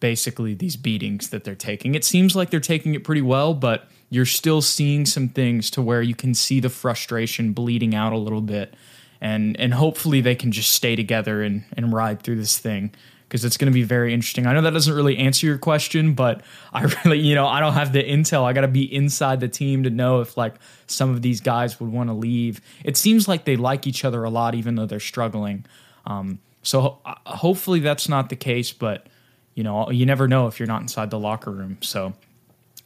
basically 0.00 0.54
these 0.54 0.76
beatings 0.76 1.28
that 1.28 1.44
they're 1.44 1.54
taking. 1.54 1.94
It 1.94 2.02
seems 2.02 2.34
like 2.34 2.48
they're 2.48 2.58
taking 2.58 2.94
it 2.94 3.04
pretty 3.04 3.20
well, 3.20 3.52
but 3.52 3.88
you're 4.08 4.24
still 4.24 4.62
seeing 4.62 5.04
some 5.04 5.28
things 5.28 5.70
to 5.72 5.82
where 5.82 6.00
you 6.00 6.14
can 6.14 6.32
see 6.32 6.60
the 6.60 6.70
frustration 6.70 7.52
bleeding 7.52 7.94
out 7.94 8.14
a 8.14 8.18
little 8.18 8.40
bit. 8.40 8.72
And 9.20 9.54
and 9.60 9.74
hopefully 9.74 10.22
they 10.22 10.34
can 10.34 10.50
just 10.50 10.72
stay 10.72 10.96
together 10.96 11.42
and, 11.42 11.64
and 11.76 11.92
ride 11.92 12.22
through 12.22 12.36
this 12.36 12.56
thing 12.56 12.94
because 13.28 13.44
it's 13.44 13.58
going 13.58 13.70
to 13.70 13.74
be 13.74 13.82
very 13.82 14.14
interesting. 14.14 14.46
I 14.46 14.54
know 14.54 14.62
that 14.62 14.72
doesn't 14.72 14.94
really 14.94 15.18
answer 15.18 15.46
your 15.46 15.58
question, 15.58 16.14
but 16.14 16.42
I 16.72 16.82
really, 17.04 17.18
you 17.18 17.34
know, 17.34 17.46
I 17.46 17.60
don't 17.60 17.74
have 17.74 17.92
the 17.92 18.02
intel. 18.02 18.44
I 18.44 18.54
got 18.54 18.62
to 18.62 18.68
be 18.68 18.82
inside 18.92 19.40
the 19.40 19.48
team 19.48 19.82
to 19.82 19.90
know 19.90 20.20
if 20.20 20.36
like 20.36 20.54
some 20.86 21.10
of 21.10 21.20
these 21.20 21.40
guys 21.40 21.78
would 21.78 21.92
want 21.92 22.08
to 22.08 22.14
leave. 22.14 22.60
It 22.84 22.96
seems 22.96 23.28
like 23.28 23.44
they 23.44 23.56
like 23.56 23.86
each 23.86 24.04
other 24.04 24.24
a 24.24 24.30
lot, 24.30 24.54
even 24.54 24.76
though 24.76 24.86
they're 24.86 24.98
struggling. 24.98 25.66
Um, 26.06 26.38
so 26.62 26.80
ho- 26.80 26.98
hopefully 27.26 27.80
that's 27.80 28.08
not 28.08 28.30
the 28.30 28.36
case, 28.36 28.72
but 28.72 29.06
you 29.54 29.62
know, 29.62 29.90
you 29.90 30.06
never 30.06 30.26
know 30.26 30.46
if 30.46 30.58
you're 30.58 30.68
not 30.68 30.80
inside 30.80 31.10
the 31.10 31.18
locker 31.18 31.50
room. 31.50 31.78
So 31.82 32.14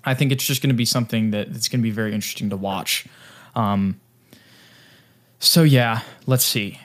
I 0.04 0.14
think 0.14 0.32
it's 0.32 0.44
just 0.44 0.60
going 0.60 0.70
to 0.70 0.74
be 0.74 0.84
something 0.84 1.30
that 1.30 1.48
it's 1.48 1.68
going 1.68 1.80
to 1.80 1.84
be 1.84 1.90
very 1.90 2.14
interesting 2.14 2.50
to 2.50 2.56
watch. 2.56 3.06
Um, 3.54 4.00
so 5.38 5.62
yeah, 5.62 6.00
let's 6.26 6.44
see. 6.44 6.80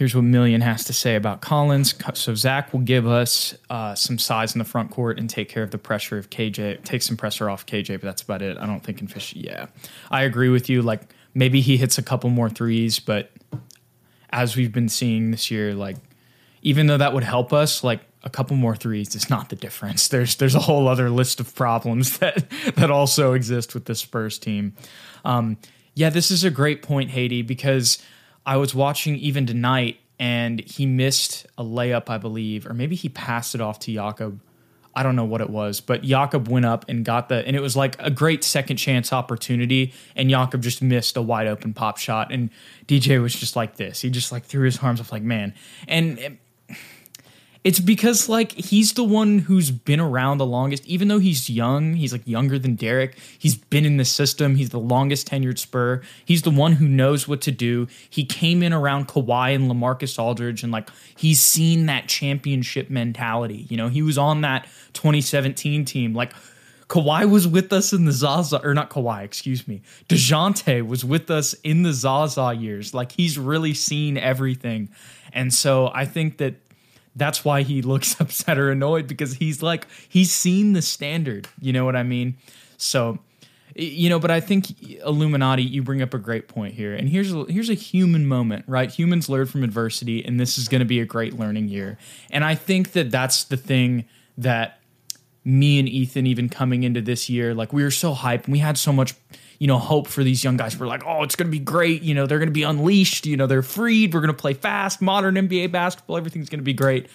Here's 0.00 0.14
what 0.14 0.24
Million 0.24 0.62
has 0.62 0.84
to 0.84 0.94
say 0.94 1.14
about 1.14 1.42
Collins. 1.42 1.94
So 2.14 2.34
Zach 2.34 2.72
will 2.72 2.80
give 2.80 3.06
us 3.06 3.54
uh, 3.68 3.94
some 3.94 4.16
size 4.16 4.54
in 4.54 4.58
the 4.58 4.64
front 4.64 4.90
court 4.90 5.18
and 5.18 5.28
take 5.28 5.50
care 5.50 5.62
of 5.62 5.72
the 5.72 5.76
pressure 5.76 6.16
of 6.16 6.30
KJ, 6.30 6.84
take 6.84 7.02
some 7.02 7.18
pressure 7.18 7.50
off 7.50 7.66
KJ, 7.66 8.00
but 8.00 8.00
that's 8.00 8.22
about 8.22 8.40
it. 8.40 8.56
I 8.56 8.64
don't 8.64 8.80
think 8.82 9.02
in 9.02 9.08
Fish. 9.08 9.34
Yeah, 9.36 9.66
I 10.10 10.22
agree 10.22 10.48
with 10.48 10.70
you. 10.70 10.80
Like 10.80 11.02
maybe 11.34 11.60
he 11.60 11.76
hits 11.76 11.98
a 11.98 12.02
couple 12.02 12.30
more 12.30 12.48
threes, 12.48 12.98
but 12.98 13.30
as 14.30 14.56
we've 14.56 14.72
been 14.72 14.88
seeing 14.88 15.32
this 15.32 15.50
year, 15.50 15.74
like 15.74 15.98
even 16.62 16.86
though 16.86 16.96
that 16.96 17.12
would 17.12 17.24
help 17.24 17.52
us, 17.52 17.84
like 17.84 18.00
a 18.22 18.30
couple 18.30 18.56
more 18.56 18.74
threes 18.74 19.14
is 19.14 19.28
not 19.28 19.50
the 19.50 19.56
difference. 19.56 20.08
There's 20.08 20.34
there's 20.36 20.54
a 20.54 20.60
whole 20.60 20.88
other 20.88 21.10
list 21.10 21.40
of 21.40 21.54
problems 21.54 22.18
that 22.20 22.48
that 22.76 22.90
also 22.90 23.34
exist 23.34 23.74
with 23.74 23.84
the 23.84 23.94
Spurs 23.94 24.38
team. 24.38 24.74
Um, 25.26 25.58
yeah, 25.94 26.08
this 26.08 26.30
is 26.30 26.42
a 26.42 26.50
great 26.50 26.80
point, 26.80 27.10
Haiti, 27.10 27.42
because 27.42 28.02
I 28.44 28.56
was 28.56 28.74
watching 28.74 29.16
even 29.16 29.46
tonight 29.46 29.98
and 30.18 30.60
he 30.60 30.86
missed 30.86 31.46
a 31.56 31.64
layup, 31.64 32.10
I 32.10 32.18
believe, 32.18 32.66
or 32.66 32.74
maybe 32.74 32.94
he 32.94 33.08
passed 33.08 33.54
it 33.54 33.60
off 33.60 33.78
to 33.80 33.92
Jakob. 33.92 34.40
I 34.94 35.02
don't 35.02 35.14
know 35.14 35.24
what 35.24 35.40
it 35.40 35.48
was, 35.48 35.80
but 35.80 36.02
Jakob 36.02 36.48
went 36.48 36.66
up 36.66 36.84
and 36.88 37.04
got 37.04 37.28
the, 37.28 37.46
and 37.46 37.54
it 37.54 37.60
was 37.60 37.76
like 37.76 37.96
a 38.00 38.10
great 38.10 38.42
second 38.42 38.76
chance 38.76 39.12
opportunity. 39.12 39.94
And 40.16 40.28
Jakob 40.28 40.62
just 40.62 40.82
missed 40.82 41.16
a 41.16 41.22
wide 41.22 41.46
open 41.46 41.72
pop 41.72 41.96
shot. 41.96 42.32
And 42.32 42.50
DJ 42.86 43.22
was 43.22 43.34
just 43.34 43.56
like 43.56 43.76
this. 43.76 44.00
He 44.00 44.10
just 44.10 44.32
like 44.32 44.44
threw 44.44 44.64
his 44.64 44.78
arms 44.78 45.00
up, 45.00 45.12
like, 45.12 45.22
man. 45.22 45.54
And 45.86 46.38
it's 47.62 47.78
because 47.78 48.28
like 48.28 48.52
he's 48.52 48.94
the 48.94 49.04
one 49.04 49.40
who's 49.40 49.70
been 49.70 50.00
around 50.00 50.38
the 50.38 50.46
longest, 50.46 50.86
even 50.86 51.08
though 51.08 51.18
he's 51.18 51.50
young. 51.50 51.94
He's 51.94 52.10
like 52.10 52.26
younger 52.26 52.58
than 52.58 52.74
Derrick. 52.74 53.18
He's 53.38 53.54
been 53.54 53.84
in 53.84 53.98
the 53.98 54.04
system. 54.04 54.56
He's 54.56 54.70
the 54.70 54.80
longest 54.80 55.28
tenured 55.28 55.58
Spur. 55.58 56.00
He's 56.24 56.42
the 56.42 56.50
one 56.50 56.72
who 56.72 56.88
knows 56.88 57.28
what 57.28 57.42
to 57.42 57.50
do. 57.50 57.86
He 58.08 58.24
came 58.24 58.62
in 58.62 58.72
around 58.72 59.08
Kawhi 59.08 59.54
and 59.54 59.70
Lamarcus 59.70 60.18
Aldridge, 60.18 60.62
and 60.62 60.72
like 60.72 60.88
he's 61.14 61.40
seen 61.40 61.86
that 61.86 62.08
championship 62.08 62.88
mentality. 62.88 63.66
You 63.68 63.76
know, 63.76 63.88
he 63.88 64.00
was 64.00 64.16
on 64.16 64.40
that 64.40 64.66
2017 64.94 65.84
team. 65.84 66.14
Like 66.14 66.32
Kawhi 66.88 67.30
was 67.30 67.46
with 67.46 67.74
us 67.74 67.92
in 67.92 68.06
the 68.06 68.12
Zaza, 68.12 68.60
or 68.64 68.72
not 68.72 68.88
Kawhi, 68.88 69.22
excuse 69.22 69.68
me. 69.68 69.82
DeJounte 70.08 70.86
was 70.86 71.04
with 71.04 71.30
us 71.30 71.52
in 71.62 71.82
the 71.82 71.92
Zaza 71.92 72.54
years. 72.54 72.94
Like 72.94 73.12
he's 73.12 73.38
really 73.38 73.74
seen 73.74 74.16
everything. 74.16 74.88
And 75.32 75.52
so 75.52 75.90
I 75.94 76.06
think 76.06 76.38
that 76.38 76.54
that's 77.20 77.44
why 77.44 77.62
he 77.62 77.82
looks 77.82 78.20
upset 78.20 78.58
or 78.58 78.70
annoyed 78.70 79.06
because 79.06 79.34
he's 79.34 79.62
like 79.62 79.86
he's 80.08 80.32
seen 80.32 80.72
the 80.72 80.82
standard 80.82 81.46
you 81.60 81.72
know 81.72 81.84
what 81.84 81.94
i 81.94 82.02
mean? 82.02 82.36
So 82.78 83.18
you 83.76 84.08
know 84.08 84.18
but 84.18 84.32
i 84.32 84.40
think 84.40 84.82
illuminati 85.04 85.62
you 85.62 85.80
bring 85.80 86.02
up 86.02 86.12
a 86.12 86.18
great 86.18 86.48
point 86.48 86.74
here 86.74 86.92
and 86.92 87.08
here's 87.08 87.32
a, 87.32 87.44
here's 87.44 87.70
a 87.70 87.74
human 87.74 88.26
moment 88.26 88.64
right? 88.66 88.90
Humans 88.90 89.28
learn 89.28 89.46
from 89.46 89.62
adversity 89.62 90.24
and 90.24 90.40
this 90.40 90.58
is 90.58 90.66
going 90.66 90.80
to 90.80 90.84
be 90.84 90.98
a 90.98 91.04
great 91.04 91.38
learning 91.38 91.68
year. 91.68 91.98
And 92.30 92.44
i 92.44 92.54
think 92.54 92.92
that 92.92 93.10
that's 93.10 93.44
the 93.44 93.56
thing 93.56 94.06
that 94.38 94.80
me 95.44 95.78
and 95.78 95.88
ethan 95.88 96.26
even 96.26 96.48
coming 96.48 96.82
into 96.82 97.00
this 97.00 97.30
year 97.30 97.54
like 97.54 97.72
we 97.72 97.82
were 97.82 97.90
so 97.90 98.14
hyped 98.14 98.44
and 98.44 98.52
we 98.52 98.58
had 98.58 98.76
so 98.76 98.92
much 98.92 99.14
you 99.60 99.66
know, 99.66 99.78
hope 99.78 100.08
for 100.08 100.24
these 100.24 100.42
young 100.42 100.56
guys. 100.56 100.76
We're 100.76 100.86
like, 100.86 101.04
oh, 101.06 101.22
it's 101.22 101.36
going 101.36 101.46
to 101.46 101.52
be 101.52 101.62
great. 101.62 102.02
You 102.02 102.14
know, 102.14 102.26
they're 102.26 102.38
going 102.38 102.48
to 102.48 102.52
be 102.52 102.62
unleashed. 102.62 103.26
You 103.26 103.36
know, 103.36 103.46
they're 103.46 103.62
freed. 103.62 104.14
We're 104.14 104.20
going 104.20 104.34
to 104.34 104.40
play 104.40 104.54
fast, 104.54 105.02
modern 105.02 105.34
NBA 105.34 105.70
basketball. 105.70 106.16
Everything's 106.16 106.48
going 106.48 106.60
to 106.60 106.64
be 106.64 106.72
great. 106.72 107.08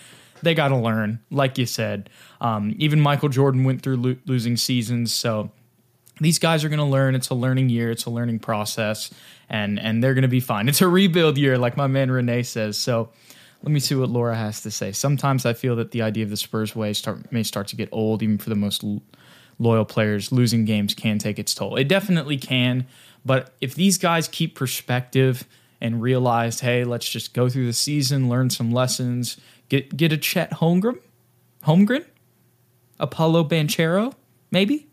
They 0.43 0.53
got 0.53 0.67
to 0.67 0.77
learn, 0.77 1.19
like 1.31 1.57
you 1.57 1.65
said. 1.65 2.07
Um, 2.39 2.75
even 2.77 3.01
Michael 3.01 3.29
Jordan 3.29 3.63
went 3.63 3.81
through 3.81 3.97
lo- 3.97 4.15
losing 4.27 4.57
seasons. 4.57 5.11
So 5.11 5.49
these 6.21 6.37
guys 6.37 6.63
are 6.63 6.69
going 6.69 6.77
to 6.77 6.85
learn. 6.85 7.15
It's 7.15 7.29
a 7.29 7.35
learning 7.35 7.69
year. 7.69 7.89
It's 7.89 8.05
a 8.05 8.11
learning 8.11 8.39
process, 8.39 9.11
and 9.49 9.79
and 9.79 10.03
they're 10.03 10.13
going 10.13 10.21
to 10.21 10.27
be 10.27 10.39
fine. 10.39 10.69
It's 10.69 10.81
a 10.81 10.87
rebuild 10.87 11.39
year, 11.39 11.57
like 11.57 11.75
my 11.75 11.87
man 11.87 12.11
Renee 12.11 12.43
says. 12.43 12.77
So. 12.77 13.09
Let 13.63 13.71
me 13.71 13.79
see 13.79 13.95
what 13.95 14.11
Laura 14.11 14.35
has 14.35 14.61
to 14.61 14.69
say. 14.69 14.91
Sometimes 14.91 15.43
I 15.43 15.53
feel 15.53 15.77
that 15.77 15.89
the 15.89 16.03
idea 16.03 16.23
of 16.23 16.29
the 16.29 16.37
Spurs 16.37 16.75
way 16.75 16.93
start, 16.93 17.31
may 17.31 17.41
start 17.41 17.67
to 17.69 17.75
get 17.75 17.89
old, 17.91 18.21
even 18.21 18.37
for 18.37 18.49
the 18.49 18.55
most 18.55 18.83
loyal 19.59 19.85
players, 19.85 20.31
losing 20.31 20.65
games 20.65 20.93
can 20.93 21.17
take 21.17 21.39
its 21.39 21.53
toll. 21.53 21.75
It 21.75 21.87
definitely 21.87 22.37
can. 22.37 22.87
But 23.23 23.53
if 23.61 23.75
these 23.75 23.97
guys 23.97 24.27
keep 24.27 24.55
perspective 24.55 25.45
and 25.81 26.01
realize, 26.01 26.59
hey, 26.59 26.83
let's 26.83 27.09
just 27.09 27.33
go 27.33 27.49
through 27.49 27.65
the 27.65 27.73
season, 27.73 28.29
learn 28.29 28.49
some 28.49 28.71
lessons, 28.71 29.37
get 29.69 29.95
get 29.97 30.11
a 30.11 30.17
Chet 30.17 30.51
Holmgren, 30.51 30.99
Holmgren, 31.63 32.05
Paolo 33.11 33.43
Banchero, 33.43 34.13
maybe. 34.51 34.87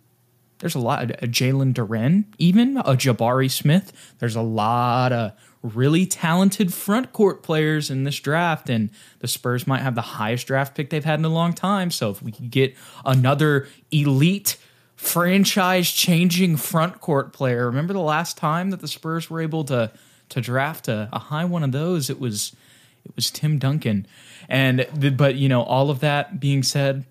There's 0.58 0.74
a 0.76 0.78
lot, 0.78 1.10
a 1.10 1.26
Jalen 1.26 1.74
Duren, 1.74 2.24
even 2.38 2.76
a 2.76 2.94
Jabari 2.94 3.50
Smith. 3.50 3.92
There's 4.20 4.36
a 4.36 4.42
lot 4.42 5.12
of 5.12 5.32
really 5.62 6.06
talented 6.06 6.74
front 6.74 7.12
court 7.12 7.42
players 7.42 7.90
in 7.90 8.04
this 8.04 8.18
draft, 8.18 8.68
and 8.68 8.90
the 9.20 9.28
Spurs 9.28 9.66
might 9.66 9.80
have 9.80 9.94
the 9.94 10.00
highest 10.00 10.46
draft 10.46 10.74
pick 10.74 10.90
they've 10.90 11.04
had 11.04 11.18
in 11.18 11.24
a 11.24 11.28
long 11.28 11.52
time. 11.52 11.90
So 11.90 12.10
if 12.10 12.22
we 12.22 12.32
could 12.32 12.50
get 12.50 12.74
another 13.04 13.68
elite 13.90 14.56
franchise 14.96 15.90
changing 15.90 16.56
front 16.56 17.00
court 17.00 17.32
player, 17.32 17.66
remember 17.66 17.92
the 17.92 18.00
last 18.00 18.36
time 18.36 18.70
that 18.70 18.80
the 18.80 18.88
Spurs 18.88 19.30
were 19.30 19.40
able 19.40 19.64
to 19.64 19.92
to 20.28 20.40
draft 20.40 20.88
a, 20.88 21.08
a 21.12 21.18
high 21.18 21.44
one 21.44 21.62
of 21.62 21.72
those? 21.72 22.10
It 22.10 22.18
was 22.18 22.56
it 23.04 23.14
was 23.14 23.30
Tim 23.30 23.58
Duncan, 23.58 24.06
and 24.48 24.86
the, 24.94 25.10
but 25.10 25.36
you 25.36 25.48
know 25.48 25.62
all 25.62 25.90
of 25.90 26.00
that 26.00 26.40
being 26.40 26.62
said, 26.62 27.04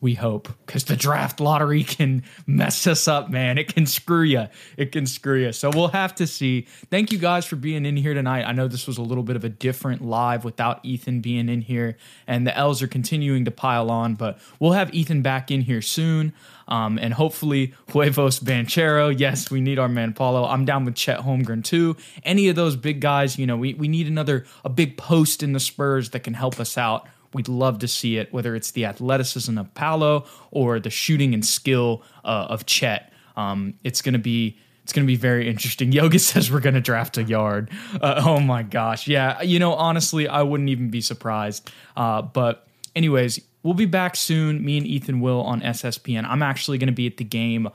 we 0.00 0.14
hope 0.14 0.48
because 0.66 0.84
the 0.84 0.96
draft 0.96 1.40
lottery 1.40 1.82
can 1.82 2.22
mess 2.46 2.86
us 2.86 3.08
up 3.08 3.30
man. 3.30 3.58
It 3.58 3.72
can 3.72 3.86
screw 3.86 4.22
you 4.22 4.48
it 4.76 4.92
can 4.92 5.06
screw 5.06 5.40
you 5.40 5.52
so 5.52 5.70
we'll 5.70 5.88
have 5.88 6.14
to 6.16 6.26
see. 6.26 6.66
Thank 6.90 7.12
you 7.12 7.18
guys 7.18 7.46
for 7.46 7.56
being 7.56 7.86
in 7.86 7.96
here 7.96 8.14
tonight. 8.14 8.44
I 8.44 8.52
know 8.52 8.68
this 8.68 8.86
was 8.86 8.98
a 8.98 9.02
little 9.02 9.24
bit 9.24 9.36
of 9.36 9.44
a 9.44 9.48
different 9.48 10.02
live 10.02 10.44
without 10.44 10.84
ethan 10.84 11.20
being 11.20 11.48
in 11.48 11.62
here 11.62 11.96
and 12.26 12.46
the 12.46 12.56
l's 12.56 12.82
are 12.82 12.88
continuing 12.88 13.44
to 13.44 13.50
pile 13.50 13.90
on 13.90 14.14
but 14.14 14.38
we'll 14.60 14.72
have 14.72 14.92
ethan 14.94 15.22
back 15.22 15.50
in 15.50 15.62
here 15.62 15.82
soon 15.82 16.32
um, 16.68 16.98
and 16.98 17.14
hopefully 17.14 17.74
huevos 17.90 18.40
banchero. 18.40 19.14
Yes 19.16 19.50
we 19.50 19.60
need 19.60 19.78
our 19.78 19.88
man 19.88 20.12
paolo. 20.12 20.46
I'm 20.46 20.64
down 20.64 20.84
with 20.84 20.94
chet 20.94 21.20
holmgren 21.20 21.64
too. 21.64 21.96
Any 22.22 22.48
of 22.48 22.56
those 22.56 22.76
big 22.76 23.00
guys 23.00 23.38
you 23.38 23.46
know 23.46 23.56
we, 23.56 23.74
we 23.74 23.88
need 23.88 24.06
another 24.06 24.44
a 24.64 24.68
big 24.68 24.96
post 24.96 25.42
in 25.42 25.52
the 25.52 25.60
spurs 25.60 26.10
that 26.10 26.20
can 26.20 26.34
help 26.34 26.60
us 26.60 26.76
out 26.76 27.06
We'd 27.36 27.48
love 27.48 27.80
to 27.80 27.88
see 27.88 28.16
it, 28.16 28.32
whether 28.32 28.56
it's 28.56 28.70
the 28.70 28.86
athleticism 28.86 29.58
of 29.58 29.74
Paolo 29.74 30.24
or 30.50 30.80
the 30.80 30.88
shooting 30.88 31.34
and 31.34 31.44
skill 31.44 32.02
uh, 32.24 32.46
of 32.48 32.64
Chet. 32.64 33.12
Um, 33.36 33.74
it's 33.84 34.00
going 34.00 34.14
to 34.14 34.18
be 34.18 34.58
it's 34.82 34.94
going 34.94 35.04
to 35.04 35.06
be 35.06 35.16
very 35.16 35.46
interesting. 35.46 35.92
Yoga 36.00 36.18
says 36.18 36.50
we're 36.50 36.60
going 36.60 36.76
to 36.76 36.80
draft 36.80 37.18
a 37.18 37.22
yard. 37.22 37.70
Uh, 38.00 38.22
oh 38.24 38.40
my 38.40 38.62
gosh, 38.62 39.06
yeah. 39.06 39.42
You 39.42 39.58
know, 39.58 39.74
honestly, 39.74 40.26
I 40.26 40.44
wouldn't 40.44 40.70
even 40.70 40.88
be 40.88 41.02
surprised. 41.02 41.70
Uh, 41.94 42.22
but 42.22 42.66
anyways, 42.94 43.38
we'll 43.62 43.74
be 43.74 43.84
back 43.84 44.16
soon. 44.16 44.64
Me 44.64 44.78
and 44.78 44.86
Ethan 44.86 45.20
will 45.20 45.42
on 45.42 45.60
SSPN. 45.60 46.24
I'm 46.24 46.42
actually 46.42 46.78
going 46.78 46.86
to 46.86 46.94
be 46.94 47.06
at 47.06 47.18
the 47.18 47.24
game 47.24 47.68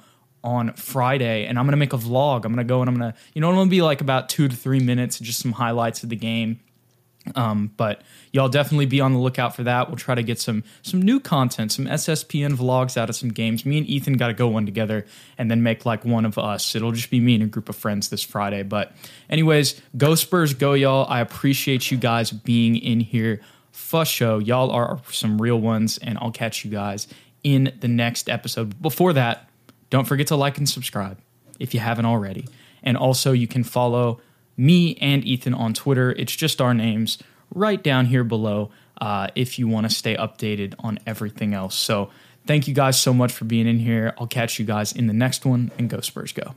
on 0.43 0.73
Friday 0.73 1.45
and 1.45 1.59
I'm 1.59 1.65
going 1.65 1.73
to 1.73 1.77
make 1.77 1.93
a 1.93 1.97
vlog. 1.97 2.45
I'm 2.45 2.53
going 2.53 2.57
to 2.57 2.63
go 2.63 2.81
and 2.81 2.89
I'm 2.89 2.97
going 2.97 3.11
to, 3.11 3.17
you 3.35 3.41
know, 3.41 3.51
it's 3.51 3.57
going 3.57 3.67
to 3.67 3.69
be 3.69 3.83
like 3.83 4.01
about 4.01 4.27
two 4.27 4.47
to 4.47 4.55
three 4.55 4.79
minutes, 4.79 5.19
just 5.19 5.39
some 5.39 5.51
highlights 5.51 6.01
of 6.01 6.09
the 6.09 6.15
game 6.15 6.61
um, 7.35 7.71
but 7.77 8.01
y'all 8.31 8.49
definitely 8.49 8.87
be 8.87 8.99
on 8.99 9.13
the 9.13 9.19
lookout 9.19 9.55
for 9.55 9.63
that. 9.63 9.87
We'll 9.87 9.97
try 9.97 10.15
to 10.15 10.23
get 10.23 10.39
some 10.39 10.63
some 10.81 11.01
new 11.01 11.19
content, 11.19 11.71
some 11.71 11.85
SSPN 11.85 12.55
vlogs 12.55 12.97
out 12.97 13.09
of 13.09 13.15
some 13.15 13.29
games. 13.29 13.65
Me 13.65 13.77
and 13.77 13.87
Ethan 13.87 14.13
got 14.13 14.27
to 14.27 14.33
go 14.33 14.47
one 14.47 14.65
together 14.65 15.05
and 15.37 15.49
then 15.49 15.61
make 15.63 15.85
like 15.85 16.03
one 16.03 16.25
of 16.25 16.37
us. 16.37 16.75
It'll 16.75 16.91
just 16.91 17.11
be 17.11 17.19
me 17.19 17.35
and 17.35 17.43
a 17.43 17.47
group 17.47 17.69
of 17.69 17.75
friends 17.75 18.09
this 18.09 18.23
Friday. 18.23 18.63
But 18.63 18.93
anyways, 19.29 19.81
go 19.97 20.15
Spurs, 20.15 20.53
go 20.53 20.73
y'all. 20.73 21.05
I 21.09 21.21
appreciate 21.21 21.91
you 21.91 21.97
guys 21.97 22.31
being 22.31 22.75
in 22.75 22.99
here. 22.99 23.41
Fuss 23.71 24.07
show, 24.07 24.39
y'all 24.39 24.71
are 24.71 24.99
some 25.11 25.41
real 25.41 25.59
ones, 25.59 25.97
and 25.99 26.17
I'll 26.17 26.31
catch 26.31 26.65
you 26.65 26.71
guys 26.71 27.07
in 27.43 27.71
the 27.79 27.87
next 27.87 28.29
episode. 28.29 28.81
Before 28.81 29.13
that, 29.13 29.49
don't 29.89 30.05
forget 30.05 30.27
to 30.27 30.35
like 30.35 30.57
and 30.57 30.67
subscribe 30.67 31.19
if 31.59 31.73
you 31.73 31.79
haven't 31.79 32.05
already, 32.05 32.47
and 32.83 32.97
also 32.97 33.31
you 33.31 33.47
can 33.47 33.63
follow 33.63 34.19
me 34.57 34.95
and 35.01 35.23
Ethan 35.25 35.53
on 35.53 35.73
Twitter. 35.73 36.11
It's 36.11 36.35
just 36.35 36.61
our 36.61 36.73
names 36.73 37.17
right 37.53 37.81
down 37.81 38.05
here 38.05 38.23
below 38.23 38.71
uh, 38.99 39.27
if 39.35 39.57
you 39.57 39.67
want 39.67 39.89
to 39.89 39.95
stay 39.95 40.15
updated 40.15 40.75
on 40.79 40.99
everything 41.05 41.53
else. 41.53 41.75
So 41.75 42.09
thank 42.45 42.67
you 42.67 42.73
guys 42.73 42.99
so 42.99 43.13
much 43.13 43.31
for 43.31 43.45
being 43.45 43.67
in 43.67 43.79
here. 43.79 44.13
I'll 44.17 44.27
catch 44.27 44.59
you 44.59 44.65
guys 44.65 44.91
in 44.91 45.07
the 45.07 45.13
next 45.13 45.45
one, 45.45 45.71
and 45.77 45.89
go 45.89 45.99
Spurs 46.01 46.31
go. 46.31 46.55